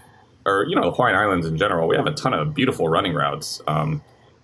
or 0.45 0.65
you 0.67 0.75
know, 0.75 0.91
Hawaiian 0.91 1.15
Islands 1.15 1.45
in 1.47 1.57
general, 1.57 1.87
we 1.87 1.95
have 1.95 2.07
a 2.07 2.11
ton 2.13 2.33
of 2.33 2.53
beautiful 2.53 2.89
running 2.89 3.13
routes 3.13 3.61
um, 3.67 4.01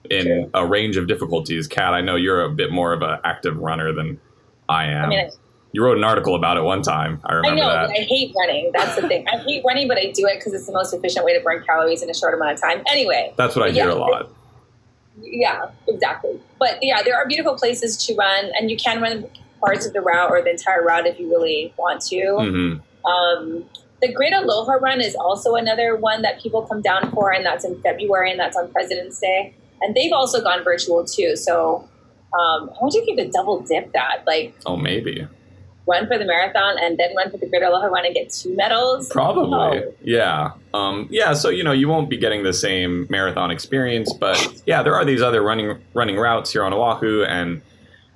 in 0.09 0.23
True. 0.25 0.49
a 0.53 0.65
range 0.65 0.97
of 0.97 1.07
difficulties. 1.07 1.67
Kat, 1.67 1.93
I 1.93 2.01
know 2.01 2.15
you're 2.15 2.43
a 2.43 2.49
bit 2.49 2.71
more 2.71 2.93
of 2.93 3.01
an 3.01 3.17
active 3.23 3.57
runner 3.57 3.91
than 3.91 4.19
I 4.69 4.85
am. 4.85 5.05
I 5.05 5.07
mean, 5.07 5.29
you 5.75 5.83
wrote 5.83 5.97
an 5.97 6.05
article 6.05 6.35
about 6.35 6.55
it 6.55 6.63
one 6.63 6.81
time. 6.81 7.19
I 7.25 7.33
I 7.33 7.35
remember 7.35 7.61
know, 7.63 7.69
that. 7.69 7.87
but 7.89 7.99
I 7.99 8.03
hate 8.03 8.33
running. 8.39 8.71
That's 8.73 8.95
the 8.95 9.07
thing. 9.09 9.27
I 9.27 9.37
hate 9.39 9.61
running, 9.67 9.89
but 9.89 9.97
I 9.97 10.05
do 10.11 10.25
it 10.25 10.37
because 10.39 10.53
it's 10.53 10.65
the 10.67 10.71
most 10.71 10.93
efficient 10.93 11.25
way 11.25 11.37
to 11.37 11.43
burn 11.43 11.65
calories 11.65 12.01
in 12.01 12.09
a 12.09 12.13
short 12.13 12.33
amount 12.33 12.53
of 12.53 12.61
time. 12.61 12.81
Anyway, 12.89 13.33
That's 13.35 13.57
what 13.57 13.67
I 13.67 13.71
hear 13.73 13.87
Yeah. 13.89 13.93
a 13.93 13.95
lot. 13.95 14.29
yeah, 15.21 15.65
exactly. 15.89 16.39
But 16.59 16.79
yeah, 16.81 17.01
there 17.03 17.15
are 17.17 17.27
beautiful 17.27 17.55
places 17.55 17.97
to 18.05 18.15
run, 18.15 18.51
and 18.57 18.71
you 18.71 18.77
can 18.77 19.01
run 19.01 19.27
parts 19.59 19.85
of 19.85 19.91
the 19.91 19.99
route 20.01 20.29
or 20.31 20.41
the 20.41 20.51
entire 20.51 20.81
route 20.81 21.05
if 21.07 21.19
you 21.19 21.29
really 21.29 21.73
want 21.77 22.01
to. 22.03 22.21
hmm 22.39 22.73
Um, 23.09 23.65
the 24.01 24.11
Great 24.13 24.33
Aloha 24.33 24.73
Run 24.73 24.99
is 25.01 25.13
also 25.15 25.55
another 25.55 25.95
one 25.95 26.21
that 26.21 26.41
people 26.41 26.61
come 26.63 26.81
down 26.81 27.11
for, 27.11 27.31
and 27.33 27.45
that's 27.45 27.65
in 27.65 27.81
February, 27.81 28.31
and 28.31 28.39
that's 28.39 28.55
on 28.57 28.71
President's 28.71 29.19
Day. 29.19 29.53
And 29.81 29.93
they've 29.93 30.11
also 30.13 30.41
gone 30.41 30.63
virtual 30.63 31.03
too. 31.05 31.35
So 31.35 31.87
um, 32.39 32.69
I 32.69 32.77
wonder 32.81 32.99
if 32.99 33.07
you 33.07 33.15
could 33.15 33.31
double 33.31 33.59
dip 33.61 33.91
that, 33.93 34.23
like 34.25 34.53
Oh, 34.65 34.77
maybe. 34.77 35.27
Run 35.87 36.07
for 36.07 36.17
the 36.17 36.25
marathon 36.25 36.77
and 36.79 36.97
then 36.97 37.15
run 37.15 37.29
for 37.29 37.37
the 37.37 37.47
Great 37.47 37.63
Aloha 37.63 37.87
Run 37.87 38.05
and 38.05 38.13
get 38.13 38.31
two 38.31 38.55
medals. 38.55 39.09
Probably. 39.09 39.79
Oh. 39.83 39.93
Yeah. 40.01 40.51
Um, 40.73 41.07
yeah. 41.09 41.33
So 41.33 41.49
you 41.49 41.63
know, 41.63 41.71
you 41.71 41.87
won't 41.87 42.09
be 42.09 42.17
getting 42.17 42.43
the 42.43 42.53
same 42.53 43.07
marathon 43.09 43.51
experience, 43.51 44.11
but 44.13 44.61
yeah, 44.65 44.83
there 44.83 44.95
are 44.95 45.05
these 45.05 45.21
other 45.21 45.41
running 45.41 45.79
running 45.93 46.17
routes 46.17 46.51
here 46.51 46.63
on 46.63 46.73
Oahu, 46.73 47.23
and 47.23 47.61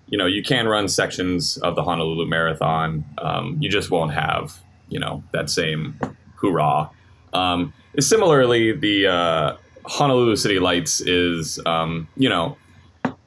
you 0.08 0.18
know, 0.18 0.26
you 0.26 0.44
can 0.44 0.68
run 0.68 0.88
sections 0.88 1.58
of 1.58 1.76
the 1.76 1.84
Honolulu 1.84 2.26
Marathon. 2.28 3.06
Um, 3.18 3.58
you 3.60 3.70
just 3.70 3.92
won't 3.92 4.14
have 4.14 4.60
you 4.90 5.00
know 5.00 5.24
that 5.32 5.50
same 5.50 6.00
hoorah. 6.36 6.90
Um, 7.34 7.74
similarly, 8.00 8.72
the 8.72 9.08
uh, 9.08 9.58
Honolulu 9.86 10.36
City 10.36 10.60
Lights 10.60 11.02
is, 11.02 11.60
um, 11.66 12.08
you 12.16 12.30
know, 12.30 12.58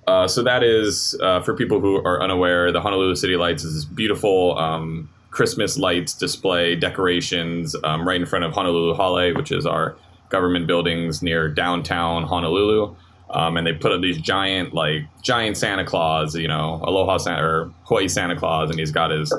uh, 0.07 0.27
so 0.27 0.43
that 0.43 0.63
is 0.63 1.17
uh, 1.21 1.41
for 1.43 1.55
people 1.55 1.81
who 1.81 1.97
are 1.97 2.23
unaware. 2.23 2.73
The 2.73 2.81
Honolulu 2.81 3.15
City 3.17 3.37
Lights 3.37 3.65
is 3.65 3.75
this 3.75 3.85
beautiful 3.85 4.59
um, 4.59 5.09
Christmas 5.31 5.79
lights 5.79 6.15
display 6.15 6.75
decorations 6.75 7.77
um, 7.85 8.07
right 8.07 8.21
in 8.21 8.27
front 8.27 8.45
of 8.45 8.53
Honolulu 8.53 8.95
Hale, 8.95 9.35
which 9.35 9.53
is 9.53 9.65
our 9.65 9.97
government 10.29 10.67
buildings 10.67 11.23
near 11.23 11.49
downtown 11.49 12.25
Honolulu. 12.25 12.95
Um, 13.31 13.57
and 13.57 13.67
they 13.67 13.73
put 13.73 13.93
up 13.93 14.03
these 14.03 14.19
giant, 14.19 14.75
like 14.75 15.03
giant 15.23 15.57
Santa 15.57 15.85
Claus, 15.85 16.35
you 16.35 16.49
know, 16.49 16.83
Aloha 16.85 17.17
Santa 17.17 17.43
or 17.43 17.73
Hawaii 17.85 18.09
Santa 18.09 18.37
Claus, 18.37 18.69
and 18.71 18.79
he's 18.79 18.91
got 18.91 19.11
his 19.11 19.33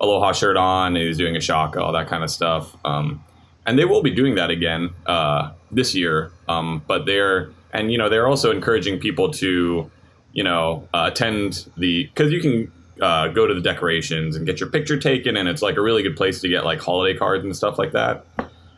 Aloha 0.00 0.32
shirt 0.32 0.56
on, 0.56 0.96
and 0.96 1.06
he's 1.06 1.16
doing 1.16 1.34
a 1.34 1.40
shaka, 1.40 1.82
all 1.82 1.92
that 1.92 2.08
kind 2.08 2.22
of 2.22 2.30
stuff. 2.30 2.76
Um, 2.84 3.24
and 3.66 3.78
they 3.78 3.84
will 3.84 4.02
be 4.02 4.10
doing 4.10 4.34
that 4.34 4.50
again 4.50 4.90
uh, 5.06 5.52
this 5.70 5.94
year. 5.94 6.32
Um, 6.48 6.82
but 6.86 7.06
they're 7.06 7.50
and 7.72 7.92
you 7.92 7.98
know 7.98 8.08
they're 8.08 8.26
also 8.26 8.50
encouraging 8.50 8.98
people 8.98 9.30
to 9.32 9.90
you 10.32 10.44
know 10.44 10.88
uh, 10.94 11.10
attend 11.12 11.68
the 11.76 12.04
because 12.06 12.32
you 12.32 12.40
can 12.40 12.72
uh, 13.00 13.28
go 13.28 13.46
to 13.46 13.54
the 13.54 13.60
decorations 13.60 14.36
and 14.36 14.46
get 14.46 14.60
your 14.60 14.68
picture 14.68 14.98
taken, 14.98 15.36
and 15.36 15.48
it's 15.48 15.62
like 15.62 15.76
a 15.76 15.82
really 15.82 16.02
good 16.02 16.16
place 16.16 16.40
to 16.40 16.48
get 16.48 16.64
like 16.64 16.80
holiday 16.80 17.16
cards 17.16 17.44
and 17.44 17.56
stuff 17.56 17.78
like 17.78 17.92
that. 17.92 18.24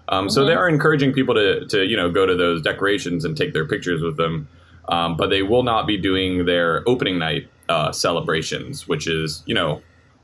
Um, 0.08 0.28
So 0.28 0.44
they 0.44 0.54
are 0.54 0.68
encouraging 0.68 1.12
people 1.12 1.34
to 1.34 1.66
to 1.66 1.84
you 1.84 1.96
know 1.96 2.10
go 2.10 2.26
to 2.26 2.34
those 2.34 2.62
decorations 2.62 3.24
and 3.24 3.36
take 3.36 3.52
their 3.52 3.66
pictures 3.66 4.02
with 4.02 4.16
them. 4.16 4.48
Um, 4.88 5.16
but 5.16 5.30
they 5.30 5.42
will 5.42 5.62
not 5.62 5.86
be 5.86 5.96
doing 5.96 6.46
their 6.46 6.82
opening 6.88 7.18
night 7.18 7.48
uh, 7.68 7.92
celebrations, 7.92 8.88
which 8.88 9.06
is 9.06 9.42
you 9.46 9.54
know 9.54 9.82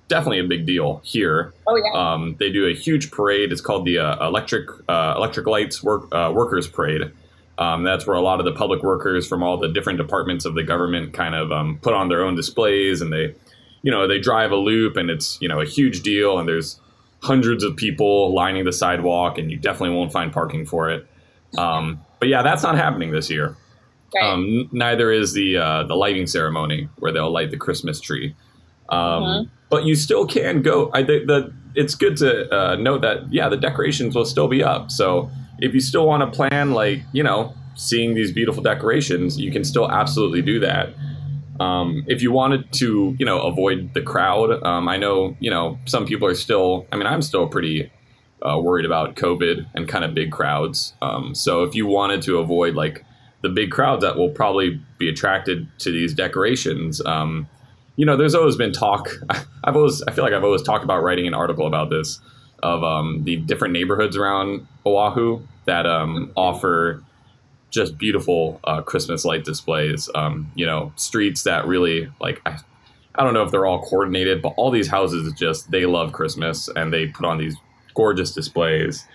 definitely 0.09 0.41
a 0.41 0.45
big 0.45 0.67
deal 0.67 1.01
here. 1.05 1.53
Oh 1.67 1.77
yeah. 1.77 2.13
Um, 2.13 2.37
they 2.39 2.51
do 2.51 2.67
a 2.67 2.75
huge 2.75 3.11
parade. 3.11 3.53
It's 3.53 3.61
called 3.61 3.85
the 3.87 3.99
uh, 3.99 4.27
Electric 4.27 4.69
uh, 4.89 5.15
Electric 5.17 5.47
Lights 5.47 5.83
Work, 5.83 6.13
uh, 6.13 6.33
Workers 6.35 6.67
Parade. 6.67 7.13
Um, 7.59 7.85
that's 7.85 8.07
where 8.07 8.17
a 8.17 8.21
lot 8.21 8.39
of 8.39 8.45
the 8.45 8.53
public 8.53 8.83
workers 8.83 9.27
from 9.27 9.43
all 9.43 9.57
the 9.57 9.69
different 9.69 9.99
departments 9.99 10.45
of 10.45 10.55
the 10.55 10.63
government 10.63 11.15
kind 11.15 11.35
of 11.35 11.51
um, 11.51 11.79
put 11.81 11.95
on 11.95 12.09
their 12.09 12.23
own 12.23 12.35
displays, 12.35 13.01
and 13.01 13.13
they, 13.13 13.35
you 13.83 13.91
know, 13.91 14.07
they 14.07 14.19
drive 14.19 14.53
a 14.53 14.57
loop, 14.57 14.97
and 14.97 15.09
it's 15.11 15.39
you 15.41 15.49
know 15.49 15.61
a 15.61 15.65
huge 15.65 16.03
deal, 16.03 16.39
and 16.39 16.47
there's 16.49 16.79
hundreds 17.23 17.65
of 17.65 17.75
people 17.77 18.35
lining 18.35 18.65
the 18.65 18.73
sidewalk, 18.73 19.39
and 19.39 19.51
you 19.51 19.57
definitely 19.57 19.97
won't 19.97 20.13
find 20.13 20.33
parking 20.33 20.67
for 20.67 20.91
it. 20.91 21.07
Um, 21.57 22.01
but 22.21 22.29
yeah, 22.29 22.43
that's 22.43 22.63
not 22.63 22.77
happening 22.77 23.11
this 23.13 23.31
year. 23.31 23.57
right. 24.15 24.25
Um, 24.33 24.69
neither 24.73 25.11
is 25.11 25.33
the 25.33 25.57
uh, 25.57 25.83
the 25.85 25.95
lighting 25.97 26.27
ceremony 26.27 26.89
where 26.99 27.11
they'll 27.13 27.31
light 27.31 27.51
the 27.51 27.57
Christmas 27.57 28.01
tree. 28.01 28.35
Um, 28.89 28.99
Mhm. 29.23 29.51
But 29.69 29.85
you 29.85 29.97
still 29.97 30.27
can 30.27 30.63
go. 30.63 30.91
I 30.95 31.03
think 31.03 31.27
that 31.27 31.53
it's 31.75 31.97
good 31.97 32.17
to 32.19 32.49
uh, 32.55 32.77
note 32.77 33.01
that 33.03 33.33
yeah, 33.33 33.49
the 33.49 33.57
decorations 33.57 34.15
will 34.15 34.25
still 34.25 34.47
be 34.47 34.63
up. 34.63 34.93
So 34.93 35.29
if 35.59 35.75
you 35.75 35.81
still 35.81 36.07
want 36.07 36.23
to 36.23 36.37
plan, 36.37 36.73
like 36.73 37.03
you 37.13 37.23
know, 37.23 37.55
seeing 37.75 38.15
these 38.15 38.33
beautiful 38.33 38.63
decorations, 38.63 39.39
you 39.39 39.51
can 39.51 39.65
still 39.65 39.91
absolutely 39.91 40.43
do 40.43 40.61
that. 40.61 40.95
Um, 41.59 42.05
if 42.07 42.21
you 42.21 42.33
wanted 42.33 42.71
to, 42.75 43.17
you 43.19 43.25
know, 43.25 43.41
avoid 43.41 43.95
the 43.95 44.03
crowd, 44.03 44.63
um, 44.63 44.89
I 44.89 44.97
know 44.97 45.37
you 45.41 45.51
know 45.51 45.79
some 45.87 46.07
people 46.07 46.29
are 46.29 46.35
still. 46.35 46.87
I 46.93 46.97
mean, 46.97 47.07
I'm 47.07 47.23
still 47.23 47.49
pretty 47.49 47.91
uh, 48.43 48.59
worried 48.61 48.85
about 48.85 49.17
COVID 49.17 49.67
and 49.75 49.89
kind 49.89 50.05
of 50.05 50.15
big 50.15 50.31
crowds. 50.31 50.95
Um, 51.03 51.35
so 51.35 51.63
if 51.63 51.75
you 51.75 51.87
wanted 51.87 52.23
to 52.23 52.39
avoid 52.39 52.75
like 52.75 53.05
the 53.43 53.49
big 53.49 53.71
crowds 53.71 54.03
that 54.03 54.17
will 54.17 54.31
probably 54.31 54.81
be 54.99 55.09
attracted 55.09 55.69
to 55.79 55.91
these 55.91 56.13
decorations, 56.15 57.05
um, 57.07 57.49
you 57.97 58.05
know, 58.05 58.17
there's 58.17 58.35
always 58.35 58.57
been 58.57 58.73
talk. 58.73 59.09
I've 59.65 59.77
always, 59.77 60.03
I 60.03 60.13
feel 60.13 60.25
like 60.25 60.35
I've 60.35 60.45
always 60.45 60.63
talked 60.63 60.85
about 60.85 61.03
writing 61.03 61.27
an 61.27 61.35
article 61.35 61.67
about 61.67 61.91
this 61.91 62.21
of 62.63 62.83
um, 62.83 63.25
the 63.25 63.37
different 63.37 63.73
neighborhoods 63.73 64.17
around 64.17 64.67
Oahu 64.85 65.43
that 65.67 65.87
um, 65.87 66.33
offer 66.37 67.03
just 67.71 67.99
beautiful 67.99 68.61
uh, 68.65 68.83
Christmas 68.83 69.25
light 69.25 69.45
displays. 69.45 70.09
Um, 70.15 70.51
you 70.55 70.67
know, 70.67 70.93
streets 70.97 71.43
that 71.43 71.67
really 71.67 72.11
like. 72.21 72.41
I, 72.47 72.59
I 73.19 73.25
don't 73.25 73.33
know 73.33 73.43
if 73.43 73.51
they're 73.51 73.67
all 73.67 73.81
coordinated, 73.83 74.43
but 74.43 74.53
all 74.57 74.71
these 74.71 74.89
houses 74.89 75.33
just 75.39 75.71
they 75.71 75.87
love 75.87 76.13
Christmas 76.13 76.69
and 76.69 76.93
they 76.93 77.07
put 77.07 77.25
on 77.25 77.39
these 77.39 77.57
gorgeous 77.95 78.33
displays. 78.33 79.07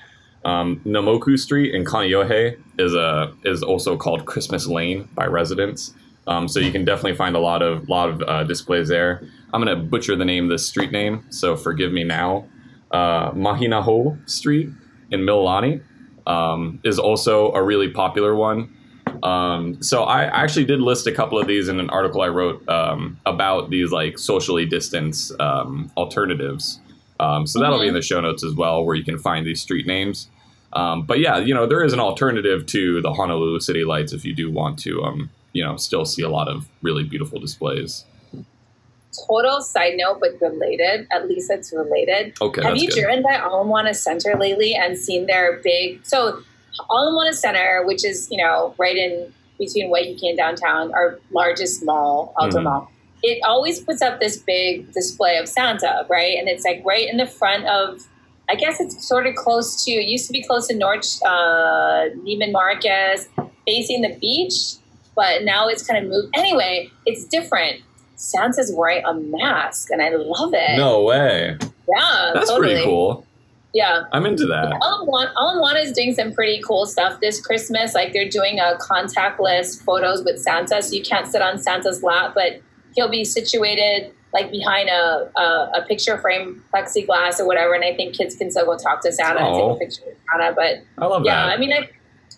Um, 0.44 0.82
Namoku 0.86 1.38
Street 1.38 1.74
in 1.74 1.86
Kaneohe 1.86 2.60
is 2.80 2.94
a 2.94 3.34
is 3.44 3.62
also 3.62 3.96
called 3.96 4.26
Christmas 4.26 4.68
Lane 4.68 5.08
by 5.14 5.26
residents. 5.28 5.94
Um, 6.28 6.48
so 6.48 6.60
you 6.60 6.72
can 6.72 6.86
definitely 6.86 7.16
find 7.16 7.36
a 7.36 7.40
lot 7.40 7.62
of 7.62 7.88
lot 7.90 8.10
of 8.10 8.22
uh, 8.24 8.44
displays 8.44 8.88
there. 8.90 9.24
I'm 9.54 9.62
gonna 9.62 9.76
butcher 9.76 10.16
the 10.16 10.26
name 10.26 10.48
the 10.48 10.58
street 10.58 10.92
name, 10.92 11.26
so 11.30 11.56
forgive 11.56 11.92
me 11.92 12.04
now. 12.04 12.48
Uh, 12.92 13.32
Mahinaho 13.32 14.30
Street 14.30 14.70
in 15.12 15.22
Mililani 15.22 15.82
um, 16.28 16.80
is 16.84 17.00
also 17.00 17.52
a 17.54 17.64
really 17.64 17.90
popular 17.90 18.36
one. 18.36 18.76
Um, 19.24 19.82
so 19.82 20.04
I 20.04 20.24
actually 20.24 20.66
did 20.66 20.80
list 20.80 21.08
a 21.08 21.12
couple 21.12 21.40
of 21.40 21.48
these 21.48 21.68
in 21.68 21.80
an 21.80 21.90
article 21.90 22.22
I 22.22 22.28
wrote 22.28 22.68
um, 22.68 23.20
about 23.26 23.70
these 23.70 23.92
like 23.92 24.18
socially 24.18 24.66
distanced 24.66 25.32
um, 25.40 25.92
alternatives. 25.96 26.80
Um, 27.20 27.46
so 27.46 27.60
that'll 27.60 27.80
be 27.80 27.88
in 27.88 27.94
the 27.94 28.02
show 28.02 28.20
notes 28.20 28.44
as 28.44 28.56
well, 28.56 28.84
where 28.84 28.96
you 28.96 29.04
can 29.04 29.20
find 29.20 29.46
these 29.46 29.62
street 29.62 29.86
names. 29.86 30.28
Um, 30.74 31.06
but 31.06 31.20
yeah, 31.20 31.38
you 31.38 31.54
know 31.54 31.68
there 31.68 31.84
is 31.84 31.94
an 31.94 32.00
alternative 32.00 32.66
to 32.68 33.02
the 33.02 33.14
Honolulu 33.14 33.60
City 33.60 33.84
Lights 33.84 34.14
if 34.14 34.26
you 34.26 34.34
do 34.34 34.50
want 34.50 34.80
to, 34.80 35.04
um, 35.04 35.30
you 35.54 35.64
know, 35.64 35.76
still 35.76 36.06
see 36.06 36.24
a 36.24 36.30
lot 36.30 36.48
of 36.48 36.68
really 36.82 37.04
beautiful 37.04 37.40
displays. 37.40 38.06
Total 39.28 39.62
side 39.62 39.94
note, 39.98 40.20
but 40.22 40.40
related. 40.42 41.08
At 41.12 41.28
least 41.28 41.52
it's 41.52 41.74
related. 41.74 42.34
Okay, 42.42 42.62
Have 42.64 42.78
you 42.78 42.88
good. 42.88 43.02
driven 43.02 43.22
by 43.24 43.36
Ala 43.36 43.66
Moana 43.66 43.94
Center 43.94 44.36
lately 44.38 44.74
and 44.74 44.98
seen 44.98 45.26
their 45.26 45.60
big? 45.64 46.06
So, 46.06 46.42
Ala 46.90 47.12
Moana 47.12 47.34
Center, 47.34 47.84
which 47.86 48.06
is 48.06 48.30
you 48.32 48.38
know 48.42 48.74
right 48.78 48.96
in 48.96 49.34
between 49.60 49.90
Waikiki 49.90 50.30
and 50.30 50.38
downtown, 50.38 50.94
our 50.94 51.20
largest 51.32 51.84
mall, 51.86 52.34
outdoor 52.42 52.62
Mhm. 52.62 52.64
mall. 52.64 52.92
It 53.22 53.40
always 53.44 53.80
puts 53.82 54.02
up 54.02 54.20
this 54.20 54.38
big 54.38 54.92
display 54.94 55.38
of 55.38 55.48
Santa, 55.48 56.06
right? 56.10 56.38
And 56.40 56.48
it's 56.48 56.64
like 56.66 56.82
right 56.86 57.08
in 57.08 57.18
the 57.18 57.28
front 57.28 57.66
of. 57.68 58.08
I 58.50 58.56
guess 58.56 58.82
it's 58.82 59.08
sort 59.08 59.28
of 59.28 59.36
close 59.36 59.86
to. 59.86 59.92
It 59.92 60.08
used 60.08 60.28
to 60.28 60.34
be 60.34 60.44
close 60.44 60.68
to 60.68 60.76
North 60.76 61.22
uh, 61.24 62.10
Neiman 62.26 62.52
Marcus, 62.52 63.28
facing 63.66 64.02
the 64.02 64.18
beach, 64.20 64.54
but 65.16 65.44
now 65.44 65.68
it's 65.70 65.86
kind 65.88 66.04
of 66.04 66.10
moved. 66.12 66.30
Anyway, 66.36 66.90
it's 67.06 67.24
different. 67.26 67.82
Santa's 68.16 68.72
wearing 68.76 69.04
a 69.06 69.14
mask, 69.14 69.90
and 69.92 70.02
I 70.02 70.10
love 70.10 70.54
it. 70.54 70.78
No 70.78 71.04
way. 71.04 71.58
Yeah, 71.62 72.32
That's 72.34 72.50
totally. 72.50 72.74
pretty 72.74 72.86
cool. 72.86 73.26
Yeah. 73.74 74.04
I'm 74.12 74.26
into 74.26 74.46
that. 74.48 74.78
All 74.82 75.06
One, 75.06 75.30
All 75.38 75.62
One 75.62 75.78
is 75.78 75.92
doing 75.94 76.14
some 76.14 76.34
pretty 76.34 76.62
cool 76.62 76.86
stuff 76.86 77.20
this 77.22 77.40
Christmas. 77.40 77.94
Like 77.96 78.14
they're 78.14 78.30
doing 78.30 78.60
a 78.60 78.78
contactless 78.80 79.82
photos 79.82 80.24
with 80.24 80.40
Santa, 80.40 80.82
so 80.82 80.94
you 80.94 81.02
can't 81.04 81.28
sit 81.28 81.42
on 81.42 81.58
Santa's 81.58 82.04
lap, 82.04 82.34
but 82.36 82.62
he'll 82.96 83.10
be 83.10 83.24
situated 83.24 84.14
like 84.34 84.52
behind 84.52 84.90
a, 84.90 85.30
a, 85.38 85.72
a 85.76 85.86
picture 85.88 86.18
frame 86.18 86.64
plexiglass 86.74 87.40
or 87.40 87.46
whatever. 87.48 87.74
And 87.74 87.84
I 87.84 87.96
think 87.96 88.16
kids 88.16 88.36
can 88.36 88.50
still 88.52 88.66
go 88.66 88.78
talk 88.78 89.02
to 89.02 89.12
Santa 89.12 89.40
and 89.40 89.48
Oh. 89.48 89.54
take 89.54 89.62
a 89.62 89.64
oh. 89.64 89.76
picture 89.78 90.02
with 90.06 90.18
Santa. 90.32 90.54
But 90.56 91.04
I 91.04 91.08
love 91.08 91.24
yeah, 91.26 91.48
that. 91.48 91.54
I 91.54 91.58
mean, 91.58 91.74
I, 91.74 91.90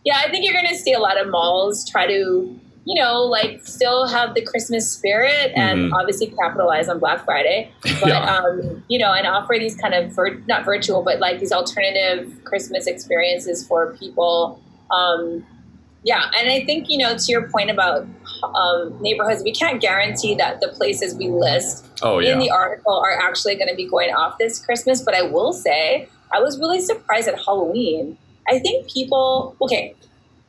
yeah, 0.03 0.21
I 0.25 0.29
think 0.31 0.43
you're 0.45 0.53
going 0.53 0.67
to 0.67 0.75
see 0.75 0.93
a 0.93 0.99
lot 0.99 1.19
of 1.19 1.29
malls 1.29 1.87
try 1.89 2.07
to, 2.07 2.59
you 2.85 3.01
know, 3.01 3.21
like 3.23 3.65
still 3.65 4.05
have 4.07 4.33
the 4.35 4.41
Christmas 4.41 4.91
spirit 4.91 5.51
and 5.55 5.91
Mhm. 5.91 5.93
obviously 5.97 6.27
capitalize 6.27 6.89
on 6.89 6.99
Black 6.99 7.23
Friday 7.23 7.71
but 8.01 8.07
Yeah. 8.09 8.35
um, 8.35 8.83
you 8.89 8.99
know, 8.99 9.13
and 9.13 9.25
offer 9.25 9.55
these 9.57 9.75
kind 9.75 9.93
of 9.93 10.11
vir- 10.11 10.41
not 10.47 10.65
virtual, 10.65 11.01
but 11.01 11.19
like 11.19 11.39
these 11.39 11.53
alternative 11.53 12.33
Christmas 12.43 12.85
experiences 12.87 13.65
for 13.65 13.95
people. 13.97 14.59
Um, 14.91 15.45
yeah, 16.03 16.29
and 16.37 16.49
I 16.51 16.65
think 16.65 16.89
you 16.89 16.97
know 16.97 17.15
to 17.15 17.31
your 17.31 17.47
point 17.49 17.69
about 17.71 18.05
um, 18.43 18.97
neighborhoods, 19.01 19.41
we 19.43 19.53
can't 19.53 19.79
guarantee 19.81 20.35
that 20.35 20.59
the 20.59 20.67
places 20.67 21.15
we 21.15 21.29
list 21.29 21.85
oh 22.01 22.19
in 22.19 22.25
yeah. 22.25 22.37
the 22.39 22.49
article 22.49 22.93
are 22.93 23.17
actually 23.17 23.55
going 23.55 23.69
to 23.69 23.75
be 23.75 23.87
going 23.87 24.13
off 24.13 24.37
this 24.37 24.59
Christmas. 24.59 25.01
But 25.01 25.15
I 25.15 25.21
will 25.21 25.53
say, 25.53 26.09
I 26.33 26.41
was 26.41 26.59
really 26.59 26.81
surprised 26.81 27.29
at 27.29 27.35
Halloween. 27.45 28.17
I 28.49 28.59
think 28.59 28.91
people, 28.91 29.55
okay, 29.61 29.95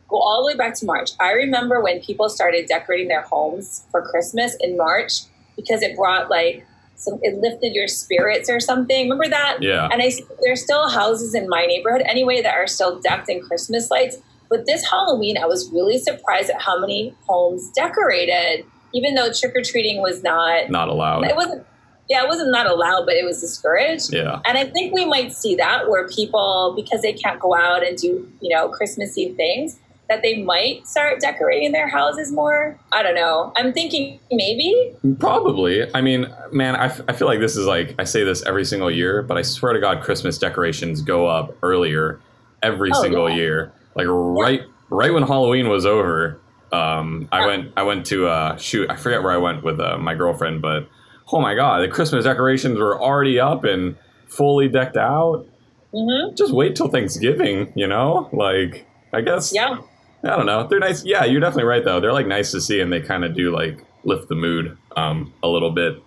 go 0.08 0.18
all 0.18 0.42
the 0.42 0.46
way 0.46 0.56
back 0.56 0.74
to 0.76 0.86
March. 0.86 1.10
I 1.20 1.32
remember 1.32 1.80
when 1.80 2.00
people 2.00 2.28
started 2.28 2.66
decorating 2.66 3.08
their 3.08 3.22
homes 3.22 3.84
for 3.90 4.02
Christmas 4.02 4.56
in 4.60 4.76
March 4.76 5.22
because 5.56 5.82
it 5.82 5.96
brought 5.96 6.30
like 6.30 6.66
some, 6.96 7.18
it 7.22 7.38
lifted 7.38 7.74
your 7.74 7.88
spirits 7.88 8.48
or 8.48 8.60
something. 8.60 9.08
Remember 9.08 9.28
that? 9.28 9.58
yeah. 9.60 9.88
And 9.90 10.02
I 10.02 10.12
there's 10.42 10.62
still 10.62 10.88
houses 10.88 11.34
in 11.34 11.48
my 11.48 11.66
neighborhood 11.66 12.02
anyway 12.06 12.42
that 12.42 12.54
are 12.54 12.66
still 12.66 13.00
decked 13.00 13.28
in 13.28 13.40
Christmas 13.42 13.90
lights. 13.90 14.16
But 14.48 14.66
this 14.66 14.88
Halloween, 14.88 15.36
I 15.38 15.46
was 15.46 15.70
really 15.72 15.98
surprised 15.98 16.50
at 16.50 16.60
how 16.60 16.78
many 16.78 17.14
homes 17.26 17.70
decorated, 17.70 18.64
even 18.92 19.14
though 19.14 19.32
trick 19.32 19.54
or 19.56 19.62
treating 19.62 20.00
was 20.02 20.22
not. 20.22 20.70
Not 20.70 20.88
allowed. 20.88 21.24
It 21.24 21.34
wasn't. 21.34 21.66
Yeah, 22.08 22.22
it 22.22 22.28
wasn't 22.28 22.52
not 22.52 22.66
allowed, 22.66 23.06
but 23.06 23.14
it 23.14 23.24
was 23.24 23.40
discouraged. 23.40 24.12
Yeah. 24.12 24.40
And 24.44 24.58
I 24.58 24.66
think 24.66 24.94
we 24.94 25.06
might 25.06 25.32
see 25.32 25.54
that 25.54 25.88
where 25.88 26.06
people, 26.06 26.74
because 26.76 27.00
they 27.00 27.14
can't 27.14 27.40
go 27.40 27.56
out 27.56 27.82
and 27.82 27.96
do, 27.96 28.30
you 28.42 28.54
know, 28.54 28.68
Christmassy 28.68 29.32
things, 29.32 29.80
that 30.14 30.22
they 30.22 30.42
might 30.42 30.86
start 30.86 31.20
decorating 31.20 31.72
their 31.72 31.88
houses 31.88 32.30
more. 32.32 32.78
I 32.92 33.02
don't 33.02 33.14
know. 33.16 33.52
I'm 33.56 33.72
thinking 33.72 34.20
maybe. 34.30 34.94
Probably. 35.18 35.92
I 35.94 36.00
mean, 36.00 36.26
man, 36.52 36.76
I, 36.76 36.86
f- 36.86 37.00
I 37.08 37.12
feel 37.12 37.26
like 37.26 37.40
this 37.40 37.56
is 37.56 37.66
like, 37.66 37.94
I 37.98 38.04
say 38.04 38.22
this 38.24 38.44
every 38.46 38.64
single 38.64 38.90
year, 38.90 39.22
but 39.22 39.36
I 39.36 39.42
swear 39.42 39.72
to 39.72 39.80
God, 39.80 40.02
Christmas 40.02 40.38
decorations 40.38 41.02
go 41.02 41.26
up 41.26 41.56
earlier 41.62 42.20
every 42.62 42.90
Oh, 42.94 43.02
single 43.02 43.28
yeah. 43.28 43.36
year. 43.36 43.72
Like 43.96 44.06
right 44.08 44.60
right 44.90 45.12
when 45.12 45.22
Halloween 45.24 45.68
was 45.68 45.84
over, 45.86 46.40
um, 46.72 47.28
I 47.32 47.46
went 47.46 47.72
I 47.76 47.82
went 47.84 48.06
to 48.06 48.26
uh, 48.26 48.56
shoot. 48.56 48.90
I 48.90 48.96
forget 48.96 49.22
where 49.22 49.32
I 49.32 49.36
went 49.36 49.62
with 49.64 49.78
uh, 49.80 49.98
my 49.98 50.14
girlfriend, 50.14 50.62
but 50.62 50.88
oh 51.32 51.40
my 51.40 51.54
god, 51.54 51.80
the 51.82 51.88
Christmas 51.88 52.24
decorations 52.24 52.78
were 52.78 53.00
already 53.00 53.38
up 53.38 53.62
and 53.64 53.96
fully 54.26 54.68
decked 54.68 54.96
out. 54.96 55.46
hmm 55.92 56.34
Just 56.34 56.52
wait 56.52 56.74
till 56.74 56.88
Thanksgiving, 56.88 57.72
you 57.76 57.86
know? 57.86 58.28
Like 58.32 58.86
I 59.12 59.20
guess 59.20 59.54
Yeah. 59.54 59.76
I 60.24 60.36
don't 60.36 60.46
know. 60.46 60.66
They're 60.66 60.78
nice. 60.78 61.04
Yeah, 61.04 61.24
you're 61.24 61.40
definitely 61.40 61.64
right 61.64 61.84
though. 61.84 62.00
They're 62.00 62.12
like 62.12 62.26
nice 62.26 62.50
to 62.52 62.60
see, 62.60 62.80
and 62.80 62.92
they 62.92 63.00
kind 63.00 63.24
of 63.24 63.34
do 63.34 63.54
like 63.54 63.84
lift 64.04 64.28
the 64.28 64.34
mood 64.34 64.76
um, 64.96 65.32
a 65.42 65.48
little 65.48 65.70
bit. 65.70 66.02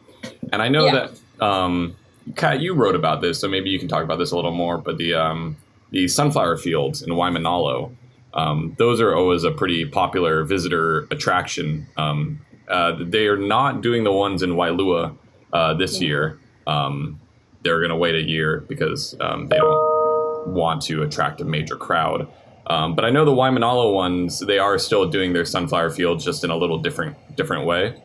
And 0.52 0.62
I 0.62 0.68
know 0.70 0.86
Yeah. 0.86 1.08
that 1.40 1.46
um, 1.46 1.96
Kat, 2.36 2.60
you 2.62 2.74
wrote 2.74 2.96
about 2.96 3.22
this, 3.22 3.40
so 3.40 3.48
maybe 3.48 3.70
you 3.70 3.80
can 3.80 3.88
talk 3.88 4.04
about 4.04 4.18
this 4.18 4.32
a 4.32 4.36
little 4.36 4.52
more. 4.52 4.78
But 4.78 4.98
the 4.98 5.14
um, 5.14 5.58
the 5.92 6.08
sunflower 6.08 6.58
fields 6.58 7.02
in 7.02 7.10
Waimanalo, 7.12 7.96
um, 8.34 8.76
those 8.78 9.00
are 9.00 9.16
always 9.16 9.44
a 9.44 9.52
pretty 9.52 9.86
popular 9.86 10.44
visitor 10.44 11.08
attraction. 11.12 11.88
Um, 11.96 12.42
uh, 12.68 12.96
they 13.00 13.28
are 13.28 13.38
not 13.38 13.82
doing 13.82 14.04
the 14.04 14.12
ones 14.12 14.44
in 14.44 14.52
Waialua 14.52 15.16
uh, 15.54 15.74
this 15.76 16.02
year. 16.02 16.40
Um, 16.66 17.20
they're 17.64 17.80
going 17.80 17.92
to 17.92 17.96
wait 17.96 18.16
a 18.16 18.22
year 18.22 18.62
because 18.68 19.16
um, 19.22 19.48
they 19.48 19.58
don't 19.58 20.48
want 20.54 20.82
to 20.84 21.02
attract 21.04 21.40
a 21.40 21.46
major 21.46 21.76
crowd. 21.78 22.28
Um, 22.70 22.96
but 22.96 23.06
I 23.06 23.10
know 23.10 23.24
the 23.24 23.32
Waimanalo 23.32 23.94
ones, 23.94 24.40
they 24.40 24.60
are 24.60 24.78
still 24.78 25.10
doing 25.10 25.34
their 25.34 25.46
sunflower 25.46 25.92
fields 25.92 26.24
just 26.24 26.44
in 26.44 26.50
a 26.50 26.58
little 26.58 26.78
different 26.78 27.16
different 27.36 27.66
way. 27.66 28.02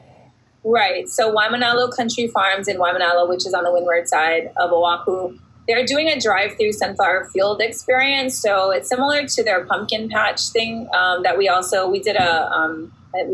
Right. 0.65 1.09
So 1.09 1.35
Waimanalo 1.35 1.95
Country 1.95 2.29
Farms 2.29 2.69
in 2.69 2.77
Waimanalo, 2.77 3.29
which 3.29 3.47
is 3.47 3.55
on 3.55 3.65
the 3.65 3.73
windward 3.73 4.09
side 4.09 4.53
of 4.57 4.71
Oahu, 4.71 5.37
they're 5.67 5.85
doing 5.85 6.09
a 6.09 6.21
drive-through 6.21 6.73
sunflower 6.73 7.31
field 7.33 7.61
experience. 7.61 8.39
So 8.39 8.71
it's 8.71 8.89
similar 8.89 9.27
to 9.27 9.43
their 9.43 9.65
pumpkin 9.65 10.09
patch 10.09 10.51
thing 10.51 10.89
um, 10.95 11.23
that 11.25 11.37
we 11.37 11.49
also 11.49 11.89
we 11.89 12.01
did 12.01 12.17
a 12.17 12.51
um, 12.53 12.93
I- 13.15 13.25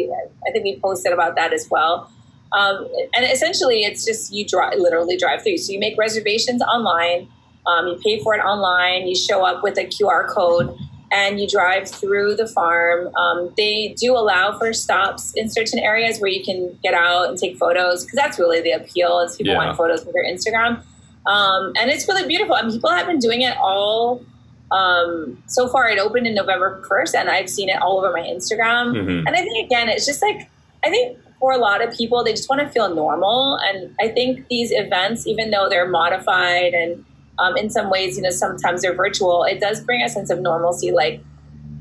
think 0.52 0.64
we 0.64 0.80
posted 0.80 1.12
about 1.12 1.36
that 1.36 1.52
as 1.52 1.68
well. 1.70 2.10
Um, 2.52 2.88
and 3.14 3.30
essentially, 3.30 3.84
it's 3.84 4.04
just 4.04 4.32
you 4.32 4.46
drive 4.46 4.78
literally 4.78 5.16
drive 5.16 5.42
through. 5.42 5.58
So 5.58 5.72
you 5.72 5.78
make 5.78 5.98
reservations 5.98 6.62
online, 6.62 7.28
um, 7.66 7.88
you 7.88 8.00
pay 8.02 8.20
for 8.22 8.34
it 8.34 8.40
online, 8.40 9.06
you 9.06 9.14
show 9.14 9.44
up 9.44 9.62
with 9.62 9.76
a 9.78 9.84
QR 9.84 10.26
code, 10.26 10.74
and 11.10 11.40
you 11.40 11.48
drive 11.48 11.88
through 11.88 12.36
the 12.36 12.46
farm. 12.46 13.14
Um, 13.16 13.52
they 13.56 13.94
do 13.98 14.14
allow 14.16 14.58
for 14.58 14.72
stops 14.72 15.32
in 15.34 15.48
certain 15.48 15.78
areas 15.78 16.20
where 16.20 16.30
you 16.30 16.44
can 16.44 16.78
get 16.82 16.94
out 16.94 17.28
and 17.28 17.38
take 17.38 17.56
photos 17.56 18.04
because 18.04 18.16
that's 18.16 18.38
really 18.38 18.60
the 18.60 18.72
appeal 18.72 19.20
is 19.20 19.36
people 19.36 19.52
Yeah. 19.52 19.58
want 19.64 19.76
photos 19.76 20.04
for 20.04 20.12
their 20.12 20.24
Instagram. 20.24 20.82
Um, 21.26 21.72
and 21.76 21.90
it's 21.90 22.06
really 22.08 22.26
beautiful. 22.26 22.54
I 22.54 22.62
mean, 22.62 22.72
people 22.72 22.90
have 22.90 23.06
been 23.06 23.18
doing 23.18 23.42
it 23.42 23.56
all. 23.58 24.22
Um, 24.70 25.42
so 25.46 25.66
far, 25.68 25.88
it 25.88 25.98
opened 25.98 26.26
in 26.26 26.34
November 26.34 26.82
1st, 26.88 27.14
and 27.14 27.30
I've 27.30 27.48
seen 27.48 27.68
it 27.70 27.80
all 27.80 27.98
over 27.98 28.12
my 28.12 28.20
Instagram. 28.20 28.90
hmm 28.92 29.26
And 29.26 29.30
I 29.30 29.40
think 29.42 29.64
again, 29.64 29.88
it's 29.88 30.04
just 30.06 30.20
like 30.22 30.48
I 30.84 30.90
think 30.90 31.18
for 31.40 31.52
a 31.52 31.58
lot 31.58 31.82
of 31.82 31.96
people, 31.96 32.22
they 32.24 32.32
just 32.32 32.48
want 32.50 32.60
to 32.62 32.68
feel 32.68 32.94
normal. 32.94 33.58
And 33.68 33.94
I 34.00 34.08
think 34.08 34.46
these 34.48 34.70
events, 34.72 35.26
even 35.26 35.50
though 35.50 35.68
they're 35.68 35.88
modified 35.88 36.72
and 36.74 37.04
um, 37.38 37.56
in 37.56 37.70
some 37.70 37.90
ways, 37.90 38.16
you 38.16 38.22
know, 38.22 38.30
sometimes 38.30 38.82
they're 38.82 38.94
virtual, 38.94 39.44
it 39.44 39.60
does 39.60 39.80
bring 39.80 40.02
a 40.02 40.08
sense 40.08 40.30
of 40.30 40.40
normalcy. 40.40 40.90
Like 40.90 41.22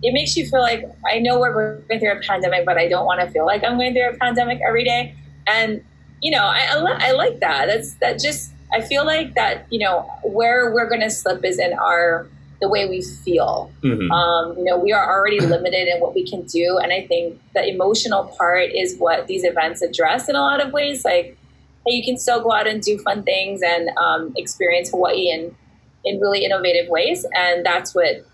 it 0.03 0.13
makes 0.13 0.35
you 0.35 0.47
feel 0.47 0.61
like 0.61 0.83
I 1.09 1.19
know 1.19 1.39
we're 1.39 1.79
going 1.81 1.99
through 1.99 2.11
a 2.11 2.19
pandemic, 2.21 2.65
but 2.65 2.77
I 2.77 2.87
don't 2.87 3.05
want 3.05 3.21
to 3.21 3.29
feel 3.31 3.45
like 3.45 3.63
I'm 3.63 3.77
going 3.77 3.93
through 3.93 4.09
a 4.09 4.17
pandemic 4.17 4.59
every 4.67 4.83
day. 4.83 5.15
And 5.47 5.83
you 6.21 6.31
know, 6.31 6.43
I, 6.43 6.67
I, 6.71 6.81
li- 6.81 6.97
I 6.97 7.11
like 7.11 7.39
that. 7.39 7.67
That's 7.67 7.93
that 7.95 8.19
just 8.19 8.51
I 8.73 8.81
feel 8.81 9.05
like 9.05 9.35
that 9.35 9.65
you 9.71 9.79
know 9.79 10.01
where 10.23 10.73
we're 10.73 10.89
going 10.89 11.01
to 11.01 11.09
slip 11.09 11.43
is 11.45 11.59
in 11.59 11.73
our 11.73 12.27
the 12.59 12.67
way 12.67 12.87
we 12.87 13.01
feel 13.01 13.71
hmm 13.83 14.11
um, 14.11 14.57
you 14.57 14.63
know, 14.63 14.77
we 14.77 14.91
are 14.91 15.15
already 15.15 15.39
limited 15.39 15.87
in 15.87 15.99
what 15.99 16.15
we 16.15 16.27
can 16.27 16.43
do, 16.43 16.79
and 16.81 16.91
I 16.91 17.05
think 17.05 17.39
the 17.53 17.67
emotional 17.67 18.25
part 18.37 18.71
is 18.73 18.97
what 18.97 19.27
these 19.27 19.43
events 19.43 19.81
address 19.81 20.29
in 20.29 20.35
a 20.35 20.41
lot 20.41 20.65
of 20.65 20.73
ways. 20.73 21.05
Like, 21.05 21.37
hey, 21.87 21.95
you 21.95 22.03
can 22.03 22.17
still 22.17 22.41
go 22.41 22.51
out 22.51 22.67
and 22.67 22.81
do 22.81 22.97
fun 22.99 23.23
things 23.23 23.61
and 23.65 23.89
um, 23.97 24.33
experience 24.35 24.89
Hawaii 24.91 25.29
in 25.29 25.55
in 26.05 26.19
really 26.19 26.45
innovative 26.45 26.89
ways, 26.89 27.25
and 27.35 27.65
that's 27.65 27.93
what 27.93 28.25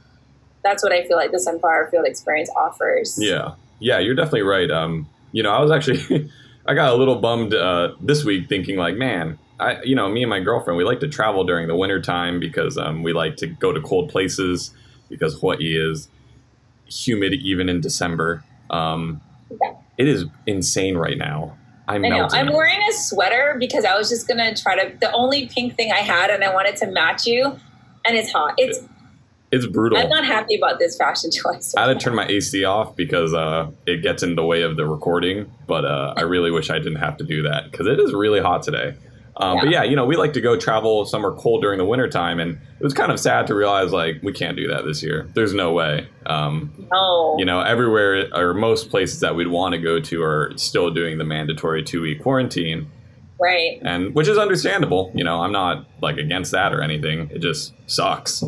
that's 0.63 0.83
what 0.83 0.91
I 0.93 1.05
feel 1.07 1.17
like 1.17 1.31
the 1.31 1.39
Sunflower 1.39 1.89
Field 1.91 2.05
experience 2.05 2.49
offers. 2.55 3.17
Yeah, 3.19 3.55
yeah, 3.79 3.99
you're 3.99 4.15
definitely 4.15 4.43
right. 4.43 4.69
Um, 4.71 5.09
you 5.31 5.43
know, 5.43 5.51
I 5.51 5.59
was 5.59 5.71
actually, 5.71 6.29
I 6.65 6.73
got 6.73 6.93
a 6.93 6.95
little 6.95 7.17
bummed 7.17 7.53
uh, 7.53 7.93
this 7.99 8.23
week, 8.23 8.47
thinking 8.47 8.77
like, 8.77 8.95
man, 8.95 9.37
I, 9.59 9.81
you 9.83 9.95
know, 9.95 10.09
me 10.09 10.23
and 10.23 10.29
my 10.29 10.39
girlfriend, 10.39 10.77
we 10.77 10.83
like 10.83 10.99
to 11.01 11.07
travel 11.07 11.43
during 11.43 11.67
the 11.67 11.75
winter 11.75 12.01
time 12.01 12.39
because 12.39 12.77
um, 12.77 13.03
we 13.03 13.13
like 13.13 13.35
to 13.37 13.47
go 13.47 13.71
to 13.73 13.81
cold 13.81 14.09
places 14.09 14.73
because 15.09 15.39
Hawaii 15.39 15.75
is 15.77 16.07
humid 16.85 17.33
even 17.33 17.69
in 17.69 17.81
December. 17.81 18.43
Um, 18.69 19.21
Yeah. 19.49 19.73
it 19.97 20.07
is 20.07 20.25
insane 20.47 20.95
right 20.97 21.17
now. 21.17 21.57
I'm 21.87 22.05
I 22.05 22.09
know. 22.09 22.17
melting. 22.17 22.39
I'm 22.39 22.53
wearing 22.53 22.79
a 22.89 22.93
sweater 22.93 23.55
because 23.59 23.85
I 23.85 23.97
was 23.97 24.09
just 24.09 24.27
gonna 24.27 24.55
try 24.55 24.75
to. 24.75 24.97
The 24.97 25.11
only 25.11 25.47
pink 25.47 25.75
thing 25.75 25.91
I 25.91 25.97
had, 25.99 26.29
and 26.29 26.43
I 26.43 26.53
wanted 26.53 26.77
to 26.77 26.87
match 26.87 27.25
you, 27.25 27.59
and 28.05 28.17
it's 28.17 28.31
hot. 28.31 28.55
It's. 28.57 28.79
it's 29.51 29.65
brutal. 29.65 29.97
I'm 29.97 30.09
not 30.09 30.25
happy 30.25 30.55
about 30.55 30.79
this 30.79 30.95
fashion 30.95 31.29
choice. 31.43 31.73
I 31.75 31.87
had 31.87 31.99
to 31.99 32.03
turn 32.03 32.15
my 32.15 32.25
AC 32.27 32.63
off 32.63 32.95
because 32.95 33.33
uh, 33.33 33.69
it 33.85 34.01
gets 34.01 34.23
in 34.23 34.35
the 34.35 34.45
way 34.45 34.61
of 34.61 34.77
the 34.77 34.85
recording. 34.85 35.51
But 35.67 35.85
uh, 35.85 36.13
I 36.15 36.21
really 36.21 36.51
wish 36.51 36.69
I 36.69 36.77
didn't 36.77 36.99
have 36.99 37.17
to 37.17 37.23
do 37.25 37.43
that 37.43 37.71
because 37.71 37.87
it 37.87 37.99
is 37.99 38.13
really 38.13 38.39
hot 38.39 38.63
today. 38.63 38.95
Um, 39.37 39.57
But 39.59 39.69
yeah, 39.69 39.83
you 39.83 39.95
know, 39.95 40.05
we 40.05 40.15
like 40.15 40.33
to 40.33 40.41
go 40.41 40.55
travel 40.57 41.05
somewhere 41.05 41.31
cold 41.31 41.61
during 41.61 41.79
the 41.79 41.85
wintertime, 41.85 42.39
and 42.39 42.51
it 42.79 42.83
was 42.83 42.93
kind 42.93 43.11
of 43.11 43.19
sad 43.19 43.47
to 43.47 43.55
realize 43.55 43.91
like 43.91 44.19
we 44.21 44.31
can't 44.31 44.55
do 44.55 44.67
that 44.67 44.85
this 44.85 45.01
year. 45.01 45.27
There's 45.33 45.53
no 45.53 45.71
way. 45.71 46.07
Um, 46.27 46.71
No. 46.91 47.35
you 47.39 47.45
know, 47.45 47.61
everywhere 47.61 48.27
or 48.35 48.53
most 48.53 48.89
places 48.91 49.21
that 49.21 49.35
we'd 49.35 49.47
want 49.47 49.73
to 49.73 49.79
go 49.79 49.99
to 49.99 50.21
are 50.21 50.51
still 50.55 50.91
doing 50.91 51.17
the 51.17 51.23
mandatory 51.23 51.81
two 51.83 52.01
week 52.01 52.21
quarantine, 52.21 52.91
right. 53.39 53.79
and 53.81 54.13
which 54.13 54.27
is 54.27 54.37
understandable. 54.37 55.11
You 55.15 55.23
know, 55.23 55.41
I'm 55.41 55.51
not 55.51 55.85
like 56.01 56.17
against 56.17 56.51
that 56.51 56.71
or 56.73 56.81
anything. 56.81 57.29
It 57.33 57.39
just 57.39 57.73
sucks. 57.87 58.43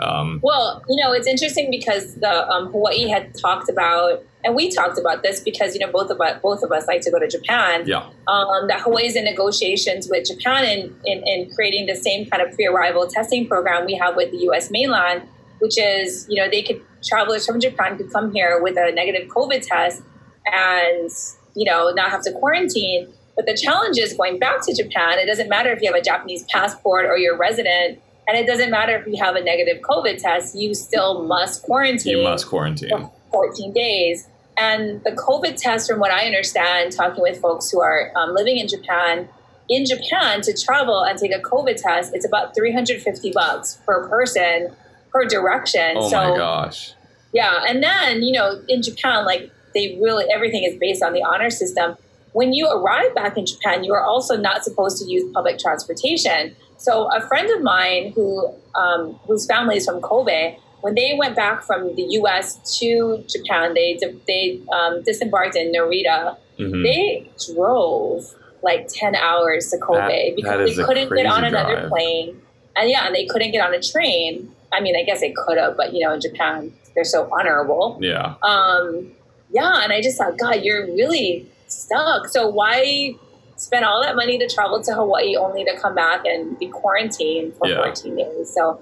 Um, 0.00 0.40
Well, 0.42 0.82
you 0.88 1.02
know, 1.02 1.12
it's 1.12 1.26
interesting 1.26 1.70
because 1.70 2.14
the 2.16 2.48
um, 2.48 2.70
Hawaii 2.70 3.08
had 3.08 3.36
talked 3.38 3.68
about, 3.68 4.22
and 4.44 4.54
we 4.54 4.70
talked 4.70 4.98
about 4.98 5.22
this 5.22 5.40
because 5.40 5.74
you 5.74 5.80
know 5.84 5.90
both 5.90 6.10
of 6.10 6.20
us 6.20 6.40
both 6.42 6.62
of 6.62 6.70
us 6.72 6.86
like 6.86 7.00
to 7.02 7.10
go 7.10 7.18
to 7.18 7.28
Japan. 7.28 7.84
yeah, 7.86 8.08
Um, 8.28 8.68
that 8.68 8.80
Hawaii's 8.80 9.16
in 9.16 9.24
negotiations 9.24 10.08
with 10.08 10.26
Japan 10.26 10.64
in, 10.64 10.94
in, 11.04 11.26
in 11.26 11.50
creating 11.54 11.86
the 11.86 11.96
same 11.96 12.28
kind 12.30 12.42
of 12.42 12.54
pre-arrival 12.54 13.06
testing 13.08 13.46
program 13.46 13.86
we 13.86 13.94
have 13.94 14.16
with 14.16 14.30
the 14.30 14.38
U.S. 14.48 14.70
mainland, 14.70 15.22
which 15.60 15.78
is 15.78 16.26
you 16.28 16.36
know 16.40 16.48
they 16.48 16.62
could 16.62 16.80
travelers 17.04 17.46
from 17.46 17.60
Japan 17.60 17.96
could 17.96 18.12
come 18.12 18.32
here 18.32 18.60
with 18.62 18.76
a 18.76 18.92
negative 18.92 19.28
COVID 19.28 19.66
test 19.66 20.02
and 20.46 21.10
you 21.54 21.64
know 21.64 21.90
not 21.90 22.10
have 22.10 22.22
to 22.22 22.32
quarantine. 22.32 23.12
But 23.36 23.46
the 23.46 23.56
challenge 23.56 23.98
is 23.98 24.14
going 24.14 24.40
back 24.40 24.66
to 24.66 24.74
Japan. 24.74 25.20
It 25.20 25.26
doesn't 25.26 25.48
matter 25.48 25.70
if 25.70 25.80
you 25.80 25.92
have 25.92 26.00
a 26.00 26.02
Japanese 26.02 26.44
passport 26.50 27.06
or 27.06 27.16
you're 27.16 27.36
a 27.36 27.38
resident, 27.38 28.00
and 28.28 28.36
it 28.36 28.46
doesn't 28.46 28.70
matter 28.70 28.94
if 28.96 29.06
you 29.06 29.16
have 29.22 29.36
a 29.36 29.42
negative 29.42 29.82
COVID 29.82 30.18
test. 30.18 30.54
You 30.54 30.74
still 30.74 31.24
must 31.26 31.62
quarantine 31.62 32.18
you 32.18 32.22
must 32.22 32.46
quarantine. 32.46 32.90
for 32.90 33.10
14 33.32 33.72
days. 33.72 34.28
And 34.58 35.02
the 35.04 35.12
COVID 35.12 35.56
test, 35.56 35.90
from 35.90 35.98
what 35.98 36.10
I 36.10 36.26
understand, 36.26 36.92
talking 36.92 37.22
with 37.22 37.40
folks 37.40 37.70
who 37.70 37.80
are 37.80 38.12
um, 38.16 38.34
living 38.34 38.58
in 38.58 38.68
Japan, 38.68 39.28
in 39.70 39.86
Japan 39.86 40.42
to 40.42 40.52
travel 40.52 41.04
and 41.04 41.18
take 41.18 41.32
a 41.34 41.38
COVID 41.38 41.80
test, 41.80 42.14
it's 42.14 42.26
about 42.26 42.54
350 42.54 43.32
bucks 43.32 43.78
per 43.86 44.08
person 44.08 44.74
per 45.10 45.24
direction. 45.24 45.96
Oh 45.96 46.10
so 46.10 46.30
my 46.30 46.36
gosh. 46.36 46.92
yeah, 47.32 47.64
and 47.66 47.82
then 47.82 48.22
you 48.22 48.32
know 48.32 48.60
in 48.68 48.82
Japan, 48.82 49.24
like 49.24 49.50
they 49.74 49.98
really 50.02 50.26
everything 50.30 50.64
is 50.64 50.76
based 50.78 51.02
on 51.02 51.12
the 51.12 51.22
honor 51.22 51.50
system. 51.50 51.96
When 52.32 52.52
you 52.52 52.68
arrive 52.68 53.14
back 53.14 53.38
in 53.38 53.46
Japan, 53.46 53.84
you 53.84 53.94
are 53.94 54.04
also 54.04 54.36
not 54.36 54.64
supposed 54.64 54.98
to 54.98 55.10
use 55.10 55.30
public 55.32 55.58
transportation. 55.58 56.54
So 56.78 57.10
a 57.14 57.20
friend 57.20 57.50
of 57.50 57.62
mine 57.62 58.12
who 58.14 58.52
um, 58.74 59.18
whose 59.26 59.46
family 59.46 59.76
is 59.76 59.84
from 59.84 60.00
Kobe, 60.00 60.56
when 60.80 60.94
they 60.94 61.14
went 61.18 61.34
back 61.36 61.62
from 61.64 61.94
the 61.96 62.02
U.S. 62.20 62.78
to 62.78 63.22
Japan, 63.28 63.74
they 63.74 63.98
they 64.26 64.60
um, 64.72 65.02
disembarked 65.02 65.56
in 65.56 65.72
Narita. 65.72 66.36
Mhm. 66.58 66.82
They 66.82 67.30
drove 67.54 68.24
like 68.62 68.88
ten 68.88 69.14
hours 69.14 69.70
to 69.70 69.78
Kobe 69.78 69.98
That- 70.30 70.36
because 70.36 70.76
that 70.76 70.82
they 70.82 70.84
couldn't 70.86 71.14
get 71.14 71.26
on 71.26 71.44
another 71.44 71.74
drive. 71.76 71.88
plane, 71.90 72.40
and 72.76 72.88
yeah, 72.90 73.06
and 73.06 73.14
they 73.14 73.26
couldn't 73.26 73.50
get 73.52 73.60
on 73.64 73.74
a 73.74 73.82
train. 73.82 74.50
I 74.72 74.80
mean, 74.80 74.94
I 74.96 75.02
guess 75.02 75.20
they 75.20 75.32
could 75.32 75.58
have, 75.58 75.76
but 75.76 75.92
you 75.94 76.00
know, 76.06 76.12
in 76.14 76.20
Japan, 76.20 76.72
they're 76.94 77.04
so 77.04 77.28
honorable. 77.32 77.98
Yeah. 78.00 78.34
Um, 78.42 79.12
yeah, 79.50 79.82
and 79.82 79.92
I 79.92 80.00
just 80.02 80.18
thought, 80.18 80.36
God, 80.38 80.62
you're 80.62 80.84
really 80.86 81.46
stuck. 81.68 82.28
So 82.28 82.48
why 82.48 83.14
spend 83.58 83.84
all 83.84 84.00
that 84.02 84.16
money 84.16 84.38
to 84.38 84.48
travel 84.48 84.80
to 84.82 84.94
Hawaii 84.94 85.36
only 85.36 85.64
to 85.64 85.76
come 85.76 85.94
back 85.94 86.24
and 86.24 86.58
be 86.58 86.68
quarantined 86.68 87.54
for 87.56 87.68
Yeah. 87.68 87.76
14 87.76 88.16
days? 88.16 88.54
So 88.54 88.80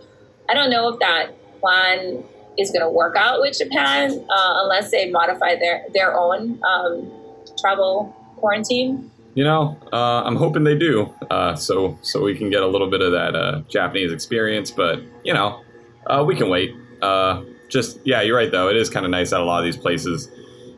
I 0.48 0.54
don't 0.54 0.70
know 0.70 0.88
if 0.90 1.00
that 1.00 1.30
plan 1.60 2.22
is 2.58 2.70
going 2.70 2.82
to 2.82 2.88
work 2.90 3.16
out 3.16 3.40
with 3.40 3.58
Japan 3.58 4.12
uh, 4.30 4.52
unless 4.62 4.90
they 4.90 5.10
modify 5.10 5.56
their 5.56 5.84
their 5.92 6.18
own 6.18 6.60
um, 6.64 7.10
travel 7.58 8.14
quarantine. 8.36 9.10
You 9.34 9.44
know, 9.44 9.76
uh, 9.92 10.22
I'm 10.24 10.36
hoping 10.36 10.64
they 10.64 10.78
do, 10.78 11.12
uh, 11.30 11.56
so 11.56 11.98
so 12.00 12.22
we 12.22 12.34
can 12.34 12.48
get 12.48 12.62
a 12.62 12.66
little 12.66 12.88
bit 12.88 13.02
of 13.02 13.12
that 13.12 13.34
uh, 13.34 13.60
Japanese 13.68 14.12
experience. 14.12 14.70
But 14.70 15.00
you 15.24 15.34
know, 15.34 15.62
uh, 16.06 16.24
we 16.26 16.34
can 16.36 16.48
wait. 16.48 16.74
Uh, 17.02 17.42
just 17.68 17.98
yeah, 18.04 18.22
you're 18.22 18.36
right 18.36 18.50
though. 18.50 18.70
It 18.70 18.76
is 18.76 18.88
kind 18.88 19.04
of 19.04 19.10
nice 19.10 19.32
at 19.32 19.40
a 19.40 19.44
lot 19.44 19.58
of 19.58 19.64
these 19.64 19.76
places. 19.76 20.30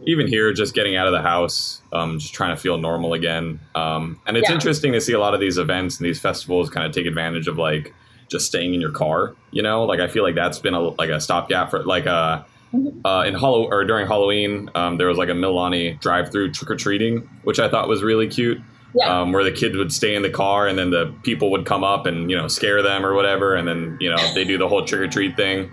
Even 0.07 0.27
here, 0.27 0.53
just 0.53 0.75
getting 0.75 0.97
out 0.97 1.07
of 1.07 1.13
the 1.13 1.21
house, 1.21 1.83
um, 1.93 2.19
just 2.19 2.33
trying 2.33 2.55
to 2.55 2.61
feel 2.61 2.79
normal 2.79 3.13
again. 3.15 3.59
Um, 3.75 4.19
and 4.27 4.37
it's 4.37 4.49
Yeah. 4.49 4.55
interesting 4.55 4.93
to 4.93 5.01
see 5.01 5.13
a 5.13 5.19
lot 5.19 5.35
of 5.35 5.41
these 5.41 5.59
events 5.59 5.99
and 5.99 6.07
these 6.07 6.21
festivals 6.21 6.71
kind 6.71 6.87
of 6.87 6.93
take 6.93 7.07
advantage 7.07 7.49
of 7.49 7.59
like 7.59 7.93
just 8.31 8.47
staying 8.47 8.75
in 8.75 8.81
your 8.81 8.93
car. 8.93 9.35
You 9.51 9.63
know, 9.63 9.85
like 9.85 10.01
I 10.01 10.09
feel 10.09 10.23
like 10.23 10.35
that's 10.35 10.59
been 10.59 10.75
a, 10.75 10.81
like 10.81 11.11
a 11.11 11.21
stopgap 11.21 11.71
for 11.71 11.83
like 11.85 12.07
uh, 12.07 12.43
Mhm. 12.75 13.01
uh, 13.05 13.25
in 13.27 13.33
Hollow 13.35 13.65
or 13.71 13.83
during 13.85 14.07
Halloween, 14.07 14.71
um, 14.75 14.99
there 14.99 15.09
was 15.09 15.17
like 15.17 15.31
a 15.31 15.33
Mililani 15.33 15.99
drive-through 16.01 16.53
trick 16.53 16.71
or 16.71 16.77
treating, 16.77 17.27
which 17.45 17.59
I 17.59 17.67
thought 17.69 17.89
was 17.89 18.03
really 18.03 18.29
cute 18.29 18.61
Yeah. 18.95 19.21
um, 19.23 19.33
where 19.33 19.43
the 19.43 19.51
kids 19.53 19.75
would 19.77 19.91
stay 19.93 20.15
in 20.15 20.21
the 20.23 20.29
car 20.31 20.67
and 20.69 20.79
then 20.79 20.91
the 20.91 21.13
people 21.23 21.51
would 21.51 21.65
come 21.65 21.83
up 21.83 22.05
and 22.07 22.31
you 22.31 22.37
know 22.37 22.47
scare 22.47 22.83
them 22.83 23.05
or 23.07 23.15
whatever 23.15 23.55
and 23.55 23.67
then 23.67 23.97
you 24.01 24.11
know 24.11 24.19
they 24.35 24.45
do 24.45 24.59
the 24.59 24.69
whole 24.69 24.85
trick 24.85 25.01
or 25.01 25.09
treat 25.09 25.35
thing 25.37 25.71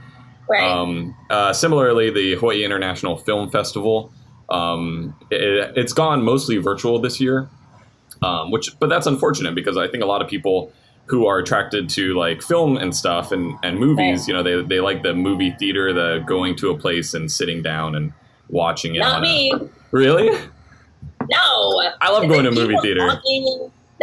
right. 0.49 0.63
um, 0.63 1.15
uh, 1.29 1.51
similarly 1.53 2.09
the 2.11 2.35
hawaii 2.35 2.63
international 2.63 3.17
film 3.17 3.49
festival 3.49 4.11
um, 4.49 5.15
it, 5.31 5.73
it's 5.75 5.93
gone 5.93 6.23
mostly 6.23 6.57
virtual 6.57 6.99
this 6.99 7.19
year 7.19 7.49
um, 8.21 8.51
which 8.51 8.77
but 8.79 8.87
that's 8.89 9.07
unfortunate 9.07 9.55
because 9.55 9.77
i 9.77 9.87
think 9.87 10.03
a 10.03 10.07
lot 10.07 10.21
of 10.21 10.27
people 10.27 10.71
who 11.07 11.27
are 11.27 11.37
attracted 11.37 11.87
to 11.89 12.15
like 12.15 12.41
film 12.41 12.77
and 12.77 12.95
stuff 12.95 13.31
and, 13.31 13.55
and 13.63 13.79
movies 13.79 14.21
Right. 14.21 14.27
you 14.27 14.33
know 14.33 14.43
they, 14.43 14.61
they 14.67 14.79
like 14.79 15.03
the 15.03 15.13
movie 15.13 15.51
theater 15.59 15.93
the 15.93 16.23
going 16.25 16.55
to 16.57 16.69
a 16.71 16.77
place 16.77 17.13
and 17.13 17.31
sitting 17.31 17.61
down 17.61 17.95
and 17.95 18.11
watching 18.49 18.95
it 18.95 18.99
Not 18.99 19.17
on 19.17 19.23
a- 19.23 19.25
me. 19.25 19.53
really 19.91 20.29
No. 21.29 21.81
i 22.01 22.09
love 22.11 22.27
going 22.27 22.43
to 22.45 22.51
movie 22.51 22.77
theater. 22.81 23.19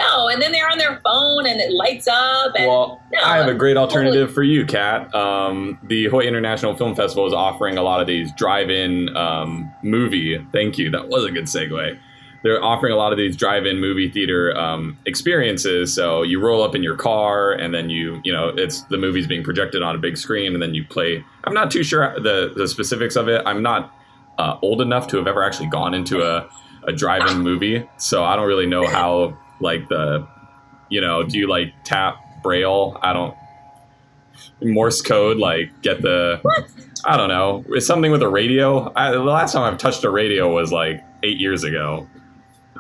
No, 0.03 0.29
and 0.29 0.41
then 0.43 0.53
they're 0.53 0.71
on 0.71 0.79
their 0.79 1.01
phone 1.05 1.47
and 1.47 1.61
it 1.61 1.73
lights 1.73 2.09
up. 2.09 2.53
And 2.57 2.67
Well, 2.67 3.01
no, 3.13 3.23
I 3.23 3.37
have 3.37 3.49
a 3.49 3.55
great 3.55 3.77
alternative 3.77 4.33
for 4.33 4.43
you, 4.43 4.67
Kat. 4.67 5.15
Um, 5.15 5.79
the 5.83 6.05
Hawaii 6.07 6.27
International 6.27 6.77
Film 6.77 6.95
Festival 6.95 7.27
is 7.27 7.33
offering 7.33 7.79
a 7.79 7.83
lot 7.83 8.01
of 8.01 8.07
these 8.07 8.33
drive-in 8.33 9.15
um, 9.17 9.73
movie. 9.83 10.45
Thank 10.53 10.79
you. 10.79 10.91
That 10.91 11.09
was 11.09 11.25
a 11.25 11.31
good 11.31 11.45
segue. 11.45 11.99
They're 12.43 12.63
offering 12.63 12.93
a 12.93 12.97
lot 12.97 13.13
of 13.13 13.19
these 13.19 13.37
drive-in 13.37 13.79
movie 13.79 14.11
theater 14.11 14.57
um, 14.59 14.99
experiences. 15.07 15.95
So 15.95 16.23
you 16.23 16.41
roll 16.41 16.63
up 16.63 16.75
in 16.75 16.83
your 16.83 16.97
car, 16.97 17.53
and 17.53 17.73
then 17.73 17.89
you, 17.89 18.21
you 18.25 18.33
know, 18.33 18.49
it's 18.49 18.83
the 18.83 18.99
movie's 18.99 19.29
being 19.29 19.45
projected 19.45 19.81
on 19.83 19.95
a 19.95 19.99
big 19.99 20.17
screen, 20.17 20.53
and 20.55 20.61
then 20.61 20.75
you 20.75 20.85
play. 20.85 21.25
I'm 21.45 21.55
not 21.55 21.71
too 21.71 21.85
sure 21.85 22.19
the 22.21 22.53
the 22.57 22.67
specifics 22.67 23.15
of 23.15 23.29
it. 23.29 23.43
I'm 23.47 23.63
not 23.63 23.95
uh, 24.39 24.59
old 24.61 24.81
enough 24.81 25.07
to 25.09 25.19
have 25.19 25.29
ever 25.29 25.45
actually 25.45 25.69
gone 25.69 25.95
into 25.95 26.23
a 26.23 26.49
a 26.85 26.93
drive-in 26.93 27.39
movie, 27.43 27.89
so 27.97 28.25
I 28.25 28.35
don't 28.35 28.49
really 28.49 28.67
know 28.67 28.89
how 28.89 29.39
like 29.63 29.89
the 29.89 30.27
you 30.91 31.01
know, 31.01 31.23
do 31.23 31.39
you 31.39 31.49
like 31.49 31.73
tap 31.85 32.17
braille? 32.43 32.99
I 33.03 33.13
don't 33.13 33.35
Morse 34.61 35.01
code, 35.03 35.39
like 35.39 35.71
get 35.83 36.03
the 36.03 36.41
What? 36.43 36.69
I 37.05 37.17
don't 37.17 37.29
know. 37.29 37.65
It's 37.71 37.87
something 37.87 38.13
with 38.13 38.23
a 38.23 38.29
radio. 38.29 38.93
I, 38.95 39.11
the 39.13 39.21
last 39.21 39.53
time 39.53 39.63
I've 39.63 39.79
touched 39.79 40.05
a 40.05 40.11
radio 40.11 40.53
was 40.55 40.73
like 40.73 41.03
eight 41.23 41.39
years 41.39 41.65
ago. 41.65 42.07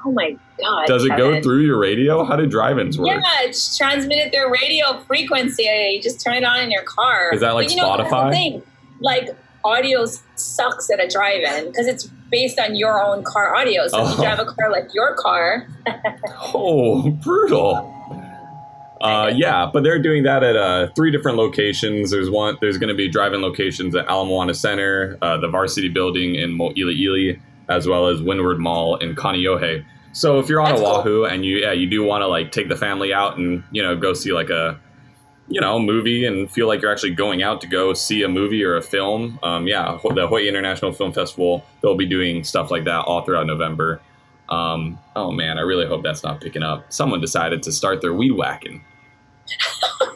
Oh 0.05 0.13
my 0.13 0.37
god. 0.61 0.87
Does 0.87 1.05
it 1.05 1.17
go 1.17 1.41
through 1.43 1.61
your 1.61 1.79
radio? 1.79 2.25
How 2.25 2.37
do 2.37 2.47
drive-ins 2.47 2.99
work? 2.99 3.09
Yeah, 3.09 3.23
it's 3.41 3.77
transmitted 3.77 4.33
through 4.33 4.53
radio 4.53 5.01
frequency. 5.01 5.63
You 5.65 6.01
just 6.03 6.21
turn 6.21 6.35
it 6.35 6.45
on 6.45 6.61
in 6.61 6.71
your 6.71 6.83
car. 6.83 7.31
Is 7.33 7.41
that 7.41 7.53
like 7.53 7.67
But 7.67 7.75
you 7.75 7.83
know, 7.83 7.89
Spotify? 7.89 8.33
thing. 8.33 8.63
Like 9.01 9.29
audio 9.65 10.05
sucks 10.37 10.91
at 10.91 11.03
a 11.03 11.09
drive-in 11.09 11.67
because 11.67 11.87
it's 11.87 12.05
based 12.31 12.59
on 12.59 12.75
your 12.75 13.03
own 13.03 13.23
car 13.25 13.55
audio. 13.55 13.87
So 13.89 14.03
if 14.03 14.09
Oh. 14.09 14.11
you 14.17 14.23
drive 14.23 14.39
a 14.39 14.45
car 14.47 14.71
like 14.71 14.89
your 14.95 15.15
car, 15.17 15.67
Oh, 16.55 17.11
brutal. 17.11 17.89
Uh, 19.01 19.33
yeah, 19.35 19.69
but 19.73 19.83
they're 19.83 20.01
doing 20.01 20.23
that 20.23 20.45
at 20.45 20.55
uh, 20.57 20.87
three 20.95 21.11
different 21.11 21.37
locations. 21.37 22.13
There's 22.13 22.31
one. 22.31 22.57
There's 22.61 22.79
going 22.79 22.89
to 22.89 22.95
be 22.95 23.09
drive-in 23.09 23.43
locations 23.43 23.97
at 23.97 24.09
Ala 24.09 24.25
Moana 24.27 24.55
Center, 24.55 25.19
uh, 25.23 25.39
the 25.39 25.49
Varsity 25.49 25.89
Building 25.89 26.37
in 26.37 26.57
Mo'iliili, 26.57 27.41
as 27.69 27.89
well 27.89 28.07
as 28.07 28.23
Windward 28.23 28.61
Mall 28.61 28.97
in 28.97 29.17
Kaneohe. 29.17 29.85
So 30.13 30.39
if 30.39 30.49
you're 30.49 30.61
on 30.61 30.69
That's 30.71 30.81
cool. 30.83 30.91
Oahu 30.91 31.25
and 31.25 31.45
you 31.45 31.57
yeah 31.59 31.73
you 31.73 31.89
do 31.89 32.05
want 32.05 32.21
to 32.23 32.27
like 32.29 32.53
take 32.53 32.69
the 32.69 32.77
family 32.77 33.15
out 33.15 33.39
and 33.39 33.65
you 33.73 33.83
know 33.83 33.97
go 33.97 34.13
see 34.13 34.31
like 34.33 34.51
a 34.51 34.79
you 35.49 35.61
know 35.61 35.79
movie 35.79 36.25
and 36.25 36.51
feel 36.51 36.67
like 36.69 36.81
you're 36.83 36.93
actually 36.93 37.15
going 37.15 37.43
out 37.43 37.61
to 37.61 37.67
go 37.67 37.93
see 37.95 38.23
a 38.23 38.29
movie 38.29 38.63
or 38.65 38.77
a 38.77 38.83
film, 38.83 39.39
um, 39.43 39.67
yeah, 39.67 39.99
the 40.03 40.27
Hawaii 40.27 40.49
International 40.49 40.93
Film 40.93 41.13
Festival 41.13 41.65
they'll 41.83 41.97
be 41.97 42.07
doing 42.07 42.45
stuff 42.45 42.71
like 42.71 42.85
that 42.85 43.01
all 43.01 43.23
throughout 43.23 43.47
November. 43.47 44.01
Um, 44.49 44.99
oh 45.17 45.31
man, 45.31 45.59
I 45.59 45.63
really 45.63 45.87
hope 45.87 46.03
that's 46.03 46.23
not 46.23 46.41
picking 46.41 46.63
up. 46.63 46.93
Someone 46.93 47.21
decided 47.21 47.63
to 47.65 47.73
start 47.73 48.01
their 48.03 48.15
weed 48.15 48.33
whacking. 48.33 48.85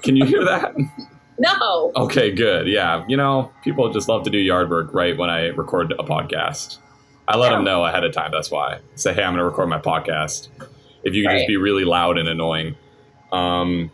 Can 0.03 0.17
you 0.17 0.25
hear 0.27 0.45
that? 0.45 0.75
no. 1.39 1.93
Okay, 1.97 2.31
good. 2.33 2.67
Yeah, 2.69 3.05
you 3.09 3.17
know, 3.17 3.51
people 3.63 3.91
just 3.93 4.09
love 4.09 4.25
to 4.25 4.31
do 4.31 4.39
yard 4.39 4.71
work 4.71 4.93
right 4.95 5.17
when 5.17 5.31
I 5.31 5.49
record 5.49 5.93
a 5.93 6.03
podcast. 6.03 6.79
I 7.29 7.37
let 7.37 7.51
Yeah. 7.51 7.57
them 7.57 7.65
know 7.65 7.85
ahead 7.85 8.05
of 8.05 8.13
time. 8.13 8.31
That's 8.31 8.51
why. 8.51 8.79
Say, 8.95 9.13
hey, 9.13 9.23
I'm 9.23 9.31
going 9.33 9.39
to 9.39 9.45
record 9.45 9.69
my 9.69 9.81
podcast. 9.81 10.49
If 11.03 11.15
you 11.15 11.25
can 11.25 11.37
just 11.37 11.49
be 11.49 11.57
really 11.57 11.85
loud 11.85 12.19
and 12.19 12.29
annoying. 12.29 12.77
Um, 13.33 13.91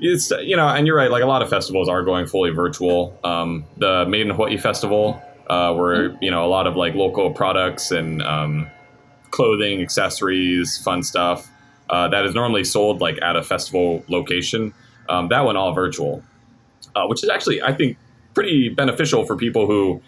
it's 0.00 0.30
you 0.30 0.56
know, 0.56 0.68
and 0.68 0.86
you're 0.86 0.96
right. 0.96 1.10
Like 1.10 1.22
a 1.22 1.26
lot 1.26 1.42
of 1.42 1.48
festivals 1.50 1.88
are 1.88 2.02
going 2.02 2.26
fully 2.26 2.50
virtual. 2.50 3.18
Um, 3.24 3.64
the 3.76 4.04
Made 4.06 4.22
in 4.22 4.30
Hawaii 4.30 4.56
festival, 4.58 5.22
uh, 5.48 5.74
where 5.74 6.16
you 6.20 6.30
know 6.30 6.44
a 6.44 6.48
lot 6.48 6.66
of 6.66 6.76
like 6.76 6.94
local 6.94 7.30
products 7.32 7.90
and 7.90 8.22
um, 8.22 8.66
clothing, 9.30 9.80
accessories, 9.82 10.78
fun 10.78 11.02
stuff 11.02 11.48
uh, 11.90 12.08
that 12.08 12.24
is 12.24 12.34
normally 12.34 12.64
sold 12.64 13.00
like 13.00 13.18
at 13.22 13.36
a 13.36 13.42
festival 13.42 14.04
location. 14.08 14.72
Um, 15.08 15.28
that 15.28 15.44
went 15.44 15.58
all 15.58 15.72
virtual, 15.74 16.22
uh, 16.94 17.06
which 17.06 17.22
is 17.22 17.28
actually 17.28 17.62
I 17.62 17.72
think 17.72 17.96
pretty 18.34 18.68
beneficial 18.68 19.24
for 19.24 19.36
people 19.36 19.66
who 19.66 20.02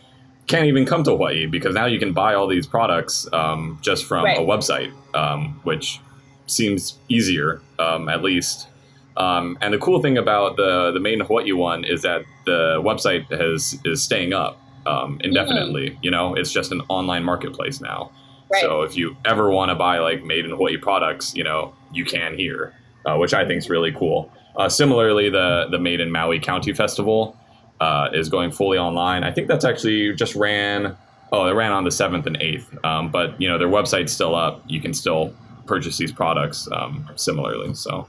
can't 0.47 0.67
even 0.67 0.87
come 0.87 1.03
to 1.05 1.11
Hawaii 1.11 1.47
because 1.47 1.75
now 1.75 1.87
you 1.87 1.99
can 1.99 2.13
buy 2.13 2.35
all 2.35 2.47
these 2.47 2.67
products 2.67 3.29
um, 3.33 3.79
just 3.83 4.05
from 4.05 4.25
Right. 4.25 4.39
a 4.39 4.43
website, 4.43 4.93
um, 5.15 5.61
which 5.65 6.01
seems 6.47 6.99
easier 7.09 7.61
um, 7.79 8.09
at 8.09 8.23
least. 8.23 8.69
Um, 9.17 9.57
and 9.61 9.73
the 9.73 9.79
cool 9.79 10.03
thing 10.03 10.19
about 10.19 10.57
the 10.57 10.91
the 10.93 11.01
main 11.01 11.21
Hawaii 11.21 11.53
one 11.53 11.85
is 11.85 12.03
that 12.03 12.25
the 12.45 12.81
website 12.85 13.31
has 13.31 13.79
is 13.85 14.03
staying 14.03 14.33
up 14.33 14.61
um, 14.87 15.21
indefinitely. 15.23 15.99
You 16.03 16.11
know, 16.11 16.35
it's 16.35 16.53
just 16.53 16.73
an 16.73 16.83
online 16.89 17.25
marketplace 17.25 17.81
now. 17.81 18.11
Right. 18.53 18.63
So 18.63 18.83
if 18.83 18.97
you 18.97 19.17
ever 19.25 19.51
want 19.51 19.71
to 19.71 19.75
buy 19.75 19.99
like 19.99 20.23
made 20.23 20.45
in 20.45 20.51
Hawaii 20.53 20.77
products, 20.77 21.35
you 21.35 21.45
know, 21.45 21.75
you 21.93 22.05
can 22.05 22.37
here, 22.37 22.75
uh, 23.05 23.17
which 23.17 23.35
I 23.35 23.47
think 23.47 23.59
is 23.59 23.71
really 23.71 23.93
cool. 23.93 24.31
Uh, 24.57 24.69
similarly, 24.69 25.31
the 25.31 25.67
the 25.71 25.79
Made 25.79 26.01
in 26.01 26.11
Maui 26.11 26.39
County 26.39 26.73
Festival 26.73 27.37
uh, 27.81 28.09
is 28.13 28.29
going 28.29 28.51
fully 28.51 28.79
online. 28.79 29.25
I 29.25 29.33
think 29.33 29.49
that's 29.49 29.65
actually 29.65 30.15
just 30.15 30.35
ran. 30.35 30.97
Oh, 31.33 31.47
it 31.49 31.53
ran 31.53 31.73
on 31.73 31.85
the 31.85 31.91
seventh 31.91 32.27
and 32.27 32.37
eighth. 32.41 32.73
Um, 32.85 33.11
but 33.11 33.41
you 33.41 33.49
know, 33.49 33.59
their 33.59 33.69
website's 33.69 34.13
still 34.13 34.35
up. 34.35 34.63
You 34.67 34.81
can 34.81 34.95
still 34.95 35.35
purchase 35.67 35.97
these 35.99 36.13
products 36.13 36.69
um, 36.71 37.11
similarly. 37.17 37.75
So 37.75 38.07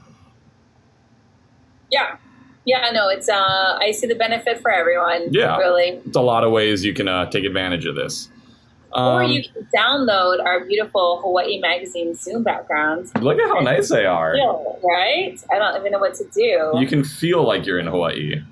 Yeah. 1.90 2.16
Yeah, 2.64 2.90
no, 2.92 3.08
it's 3.08 3.28
uh 3.28 3.78
I 3.80 3.92
see 3.92 4.06
the 4.06 4.14
benefit 4.14 4.60
for 4.60 4.70
everyone. 4.70 5.28
Yeah. 5.30 5.56
Really. 5.58 6.00
it's 6.06 6.16
a 6.16 6.20
lot 6.20 6.44
of 6.44 6.52
ways 6.52 6.84
you 6.84 6.92
can 6.92 7.08
uh, 7.08 7.26
take 7.30 7.44
advantage 7.44 7.86
of 7.86 7.94
this. 7.94 8.28
or 8.92 9.22
Um, 9.22 9.30
you 9.30 9.42
can 9.42 9.66
download 9.74 10.44
our 10.44 10.64
beautiful 10.64 11.20
Hawaii 11.22 11.58
magazine 11.60 12.14
Zoom 12.14 12.42
backgrounds. 12.42 13.14
look 13.16 13.38
at 13.38 13.48
how 13.48 13.60
nice 13.60 13.88
they 13.88 14.04
are. 14.04 14.34
Yeah, 14.36 14.52
right? 14.84 15.38
I 15.50 15.58
don't 15.58 15.76
even 15.80 15.92
know 15.92 15.98
what 15.98 16.14
to 16.16 16.24
do. 16.34 16.72
You 16.78 16.86
can 16.86 17.04
feel 17.04 17.42
like 17.44 17.64
you're 17.66 17.78
in 17.78 17.86
Hawaii. 17.86 18.42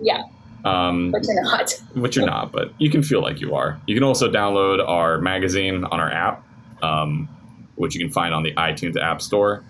yeah, 0.00 0.22
Um, 0.64 1.10
but 1.10 1.24
you're 1.24 1.42
not. 1.42 1.72
which 1.94 2.14
you're 2.16 2.26
not, 2.26 2.52
but 2.52 2.72
you 2.78 2.90
can 2.90 3.02
feel 3.02 3.22
like 3.22 3.40
you 3.40 3.54
are. 3.56 3.80
You 3.88 3.94
can 3.96 4.04
also 4.04 4.30
download 4.30 4.86
our 4.86 5.18
magazine 5.20 5.84
on 5.84 5.98
our 6.00 6.10
app, 6.12 6.44
um, 6.82 7.28
which 7.74 7.94
you 7.96 8.00
can 8.04 8.12
find 8.12 8.32
on 8.34 8.42
the 8.44 8.52
iTunes 8.54 8.96
App 9.00 9.20
Store. 9.20 9.64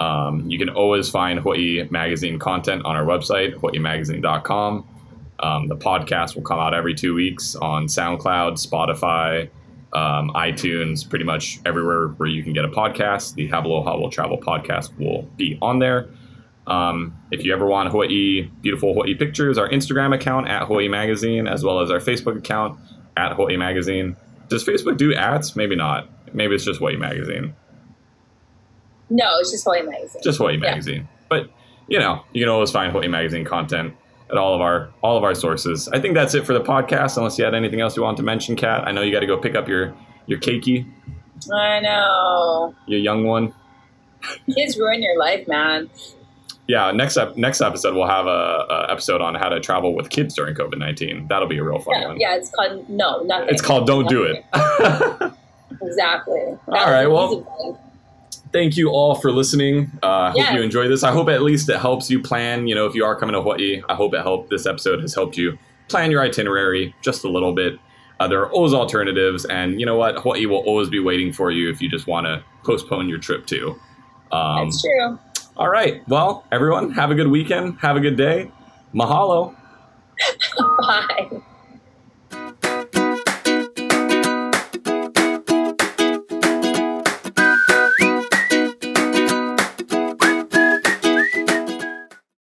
Um, 0.00 0.48
you 0.48 0.58
can 0.58 0.68
always 0.68 1.08
find 1.10 1.40
Hawaii 1.40 1.86
Magazine 1.90 2.38
content 2.38 2.84
on 2.84 2.96
our 2.96 3.04
website, 3.04 3.54
hawaiimagazine.com. 3.54 4.88
Um, 5.40 5.68
the 5.68 5.76
podcast 5.76 6.34
will 6.34 6.42
come 6.42 6.58
out 6.58 6.74
every 6.74 6.94
two 6.94 7.14
weeks 7.14 7.54
on 7.56 7.86
SoundCloud, 7.86 8.64
Spotify, 8.64 9.48
um, 9.92 10.30
iTunes, 10.34 11.08
pretty 11.08 11.24
much 11.24 11.60
everywhere 11.64 12.08
where 12.08 12.28
you 12.28 12.42
can 12.42 12.52
get 12.52 12.64
a 12.64 12.68
podcast. 12.68 13.34
The 13.34 13.46
Have 13.48 13.64
Aloha 13.64 13.96
Will 13.96 14.10
Travel 14.10 14.38
podcast 14.38 14.96
will 14.98 15.22
be 15.36 15.58
on 15.62 15.78
there. 15.78 16.08
Um, 16.66 17.16
if 17.30 17.44
you 17.44 17.54
ever 17.54 17.66
want 17.66 17.90
Hawaii, 17.90 18.42
beautiful 18.60 18.92
Hawaii 18.92 19.14
pictures, 19.14 19.56
our 19.56 19.68
Instagram 19.68 20.14
account 20.14 20.48
at 20.48 20.66
Hawaii 20.66 20.88
Magazine, 20.88 21.46
as 21.46 21.64
well 21.64 21.80
as 21.80 21.90
our 21.90 21.98
Facebook 21.98 22.36
account 22.36 22.78
at 23.16 23.32
Hawaii 23.32 23.56
Magazine. 23.56 24.16
Does 24.48 24.64
Facebook 24.64 24.96
do 24.96 25.14
ads? 25.14 25.56
Maybe 25.56 25.76
not. 25.76 26.08
Maybe 26.34 26.54
it's 26.54 26.64
just 26.64 26.78
Hawaii 26.78 26.96
Magazine. 26.96 27.54
No, 29.10 29.24
it's 29.40 29.50
just 29.50 29.64
Hawaii 29.64 29.82
magazine. 29.82 30.22
Just 30.22 30.38
Hawaii 30.38 30.54
Yeah. 30.54 30.70
Magazine. 30.70 31.08
But 31.28 31.50
you 31.88 31.98
know, 31.98 32.22
you 32.32 32.42
can 32.42 32.48
always 32.50 32.70
find 32.70 32.92
Hawaii 32.92 33.08
Magazine 33.08 33.44
content 33.44 33.94
at 34.30 34.36
all 34.36 34.54
of 34.54 34.60
our 34.60 34.90
all 35.02 35.16
of 35.16 35.24
our 35.24 35.34
sources. 35.34 35.88
I 35.88 35.98
think 36.00 36.14
that's 36.14 36.34
it 36.34 36.44
for 36.46 36.52
the 36.52 36.60
podcast. 36.60 37.16
Unless 37.16 37.38
you 37.38 37.44
had 37.44 37.54
anything 37.54 37.80
else 37.80 37.96
you 37.96 38.02
want 38.02 38.16
to 38.18 38.22
mention, 38.22 38.56
Kat. 38.56 38.86
I 38.86 38.92
know 38.92 39.00
you 39.02 39.10
got 39.12 39.20
to 39.20 39.26
go 39.26 39.38
pick 39.38 39.54
up 39.54 39.68
your 39.68 39.94
your 40.26 40.38
keiki, 40.38 40.86
I 41.52 41.80
know. 41.80 42.74
your 42.86 43.00
young 43.00 43.24
one. 43.24 43.54
Kids 44.54 44.76
ruin 44.78 45.02
your 45.02 45.16
life, 45.18 45.46
man. 45.48 45.88
yeah, 46.66 46.90
next 46.90 47.16
up, 47.16 47.36
next 47.38 47.62
episode 47.62 47.94
we'll 47.94 48.06
have 48.08 48.26
a, 48.26 48.66
a 48.68 48.86
episode 48.90 49.22
on 49.22 49.34
how 49.34 49.48
to 49.48 49.58
travel 49.60 49.94
with 49.94 50.10
kids 50.10 50.34
during 50.34 50.54
COVID 50.54 50.76
nineteen. 50.76 51.26
That'll 51.28 51.48
be 51.48 51.56
a 51.56 51.64
real 51.64 51.78
fun 51.78 52.00
Yeah, 52.02 52.08
one. 52.08 52.20
yeah, 52.20 52.34
it's 52.36 52.50
called 52.50 52.90
no, 52.90 53.22
nothing. 53.22 53.48
It's 53.48 53.62
called 53.62 53.86
"Don't 53.86 54.08
Do 54.08 54.24
It." 54.24 54.44
Exactly. 55.82 56.40
All 56.68 56.90
right, 56.90 57.06
well- 57.06 57.78
Thank 58.52 58.76
you 58.76 58.90
all 58.90 59.14
for 59.14 59.30
listening. 59.30 59.90
Uh, 60.02 60.06
I 60.06 60.28
hope 60.30 60.36
Yeah. 60.38 60.54
you 60.54 60.62
enjoy 60.62 60.88
this. 60.88 61.02
I 61.04 61.10
hope 61.12 61.28
at 61.28 61.42
least 61.42 61.68
it 61.68 61.76
helps 61.78 62.10
you 62.10 62.20
plan. 62.20 62.66
You 62.66 62.74
know, 62.74 62.86
if 62.86 62.94
you 62.94 63.04
are 63.04 63.14
coming 63.14 63.34
to 63.34 63.42
Hawaii, 63.42 63.82
I 63.88 63.94
hope 63.94 64.14
it 64.14 64.22
helped. 64.22 64.50
This 64.50 64.64
episode 64.66 65.00
has 65.00 65.14
helped 65.14 65.36
you 65.36 65.58
plan 65.88 66.10
your 66.10 66.22
itinerary 66.22 66.94
just 67.02 67.24
a 67.24 67.28
little 67.28 67.52
bit. 67.52 67.78
Uh, 68.20 68.26
there 68.28 68.40
are 68.40 68.50
always 68.50 68.74
alternatives, 68.74 69.44
and 69.44 69.78
you 69.78 69.86
know 69.86 69.96
what? 69.96 70.18
Hawaii 70.18 70.46
will 70.46 70.58
always 70.66 70.88
be 70.88 70.98
waiting 70.98 71.32
for 71.32 71.50
you 71.50 71.70
if 71.70 71.80
you 71.80 71.88
just 71.88 72.06
want 72.06 72.26
to 72.26 72.42
postpone 72.64 73.08
your 73.08 73.18
trip 73.18 73.46
too. 73.46 73.78
Um, 74.32 74.64
That's 74.66 74.82
true. 74.82 75.18
all 75.56 75.68
right. 75.68 76.02
Well, 76.08 76.44
everyone, 76.50 76.90
have 76.92 77.10
a 77.10 77.14
good 77.14 77.28
weekend. 77.28 77.78
Have 77.80 77.96
a 77.96 78.00
good 78.00 78.16
day. 78.16 78.50
Mahalo. 78.94 79.54
Bye. 80.80 81.28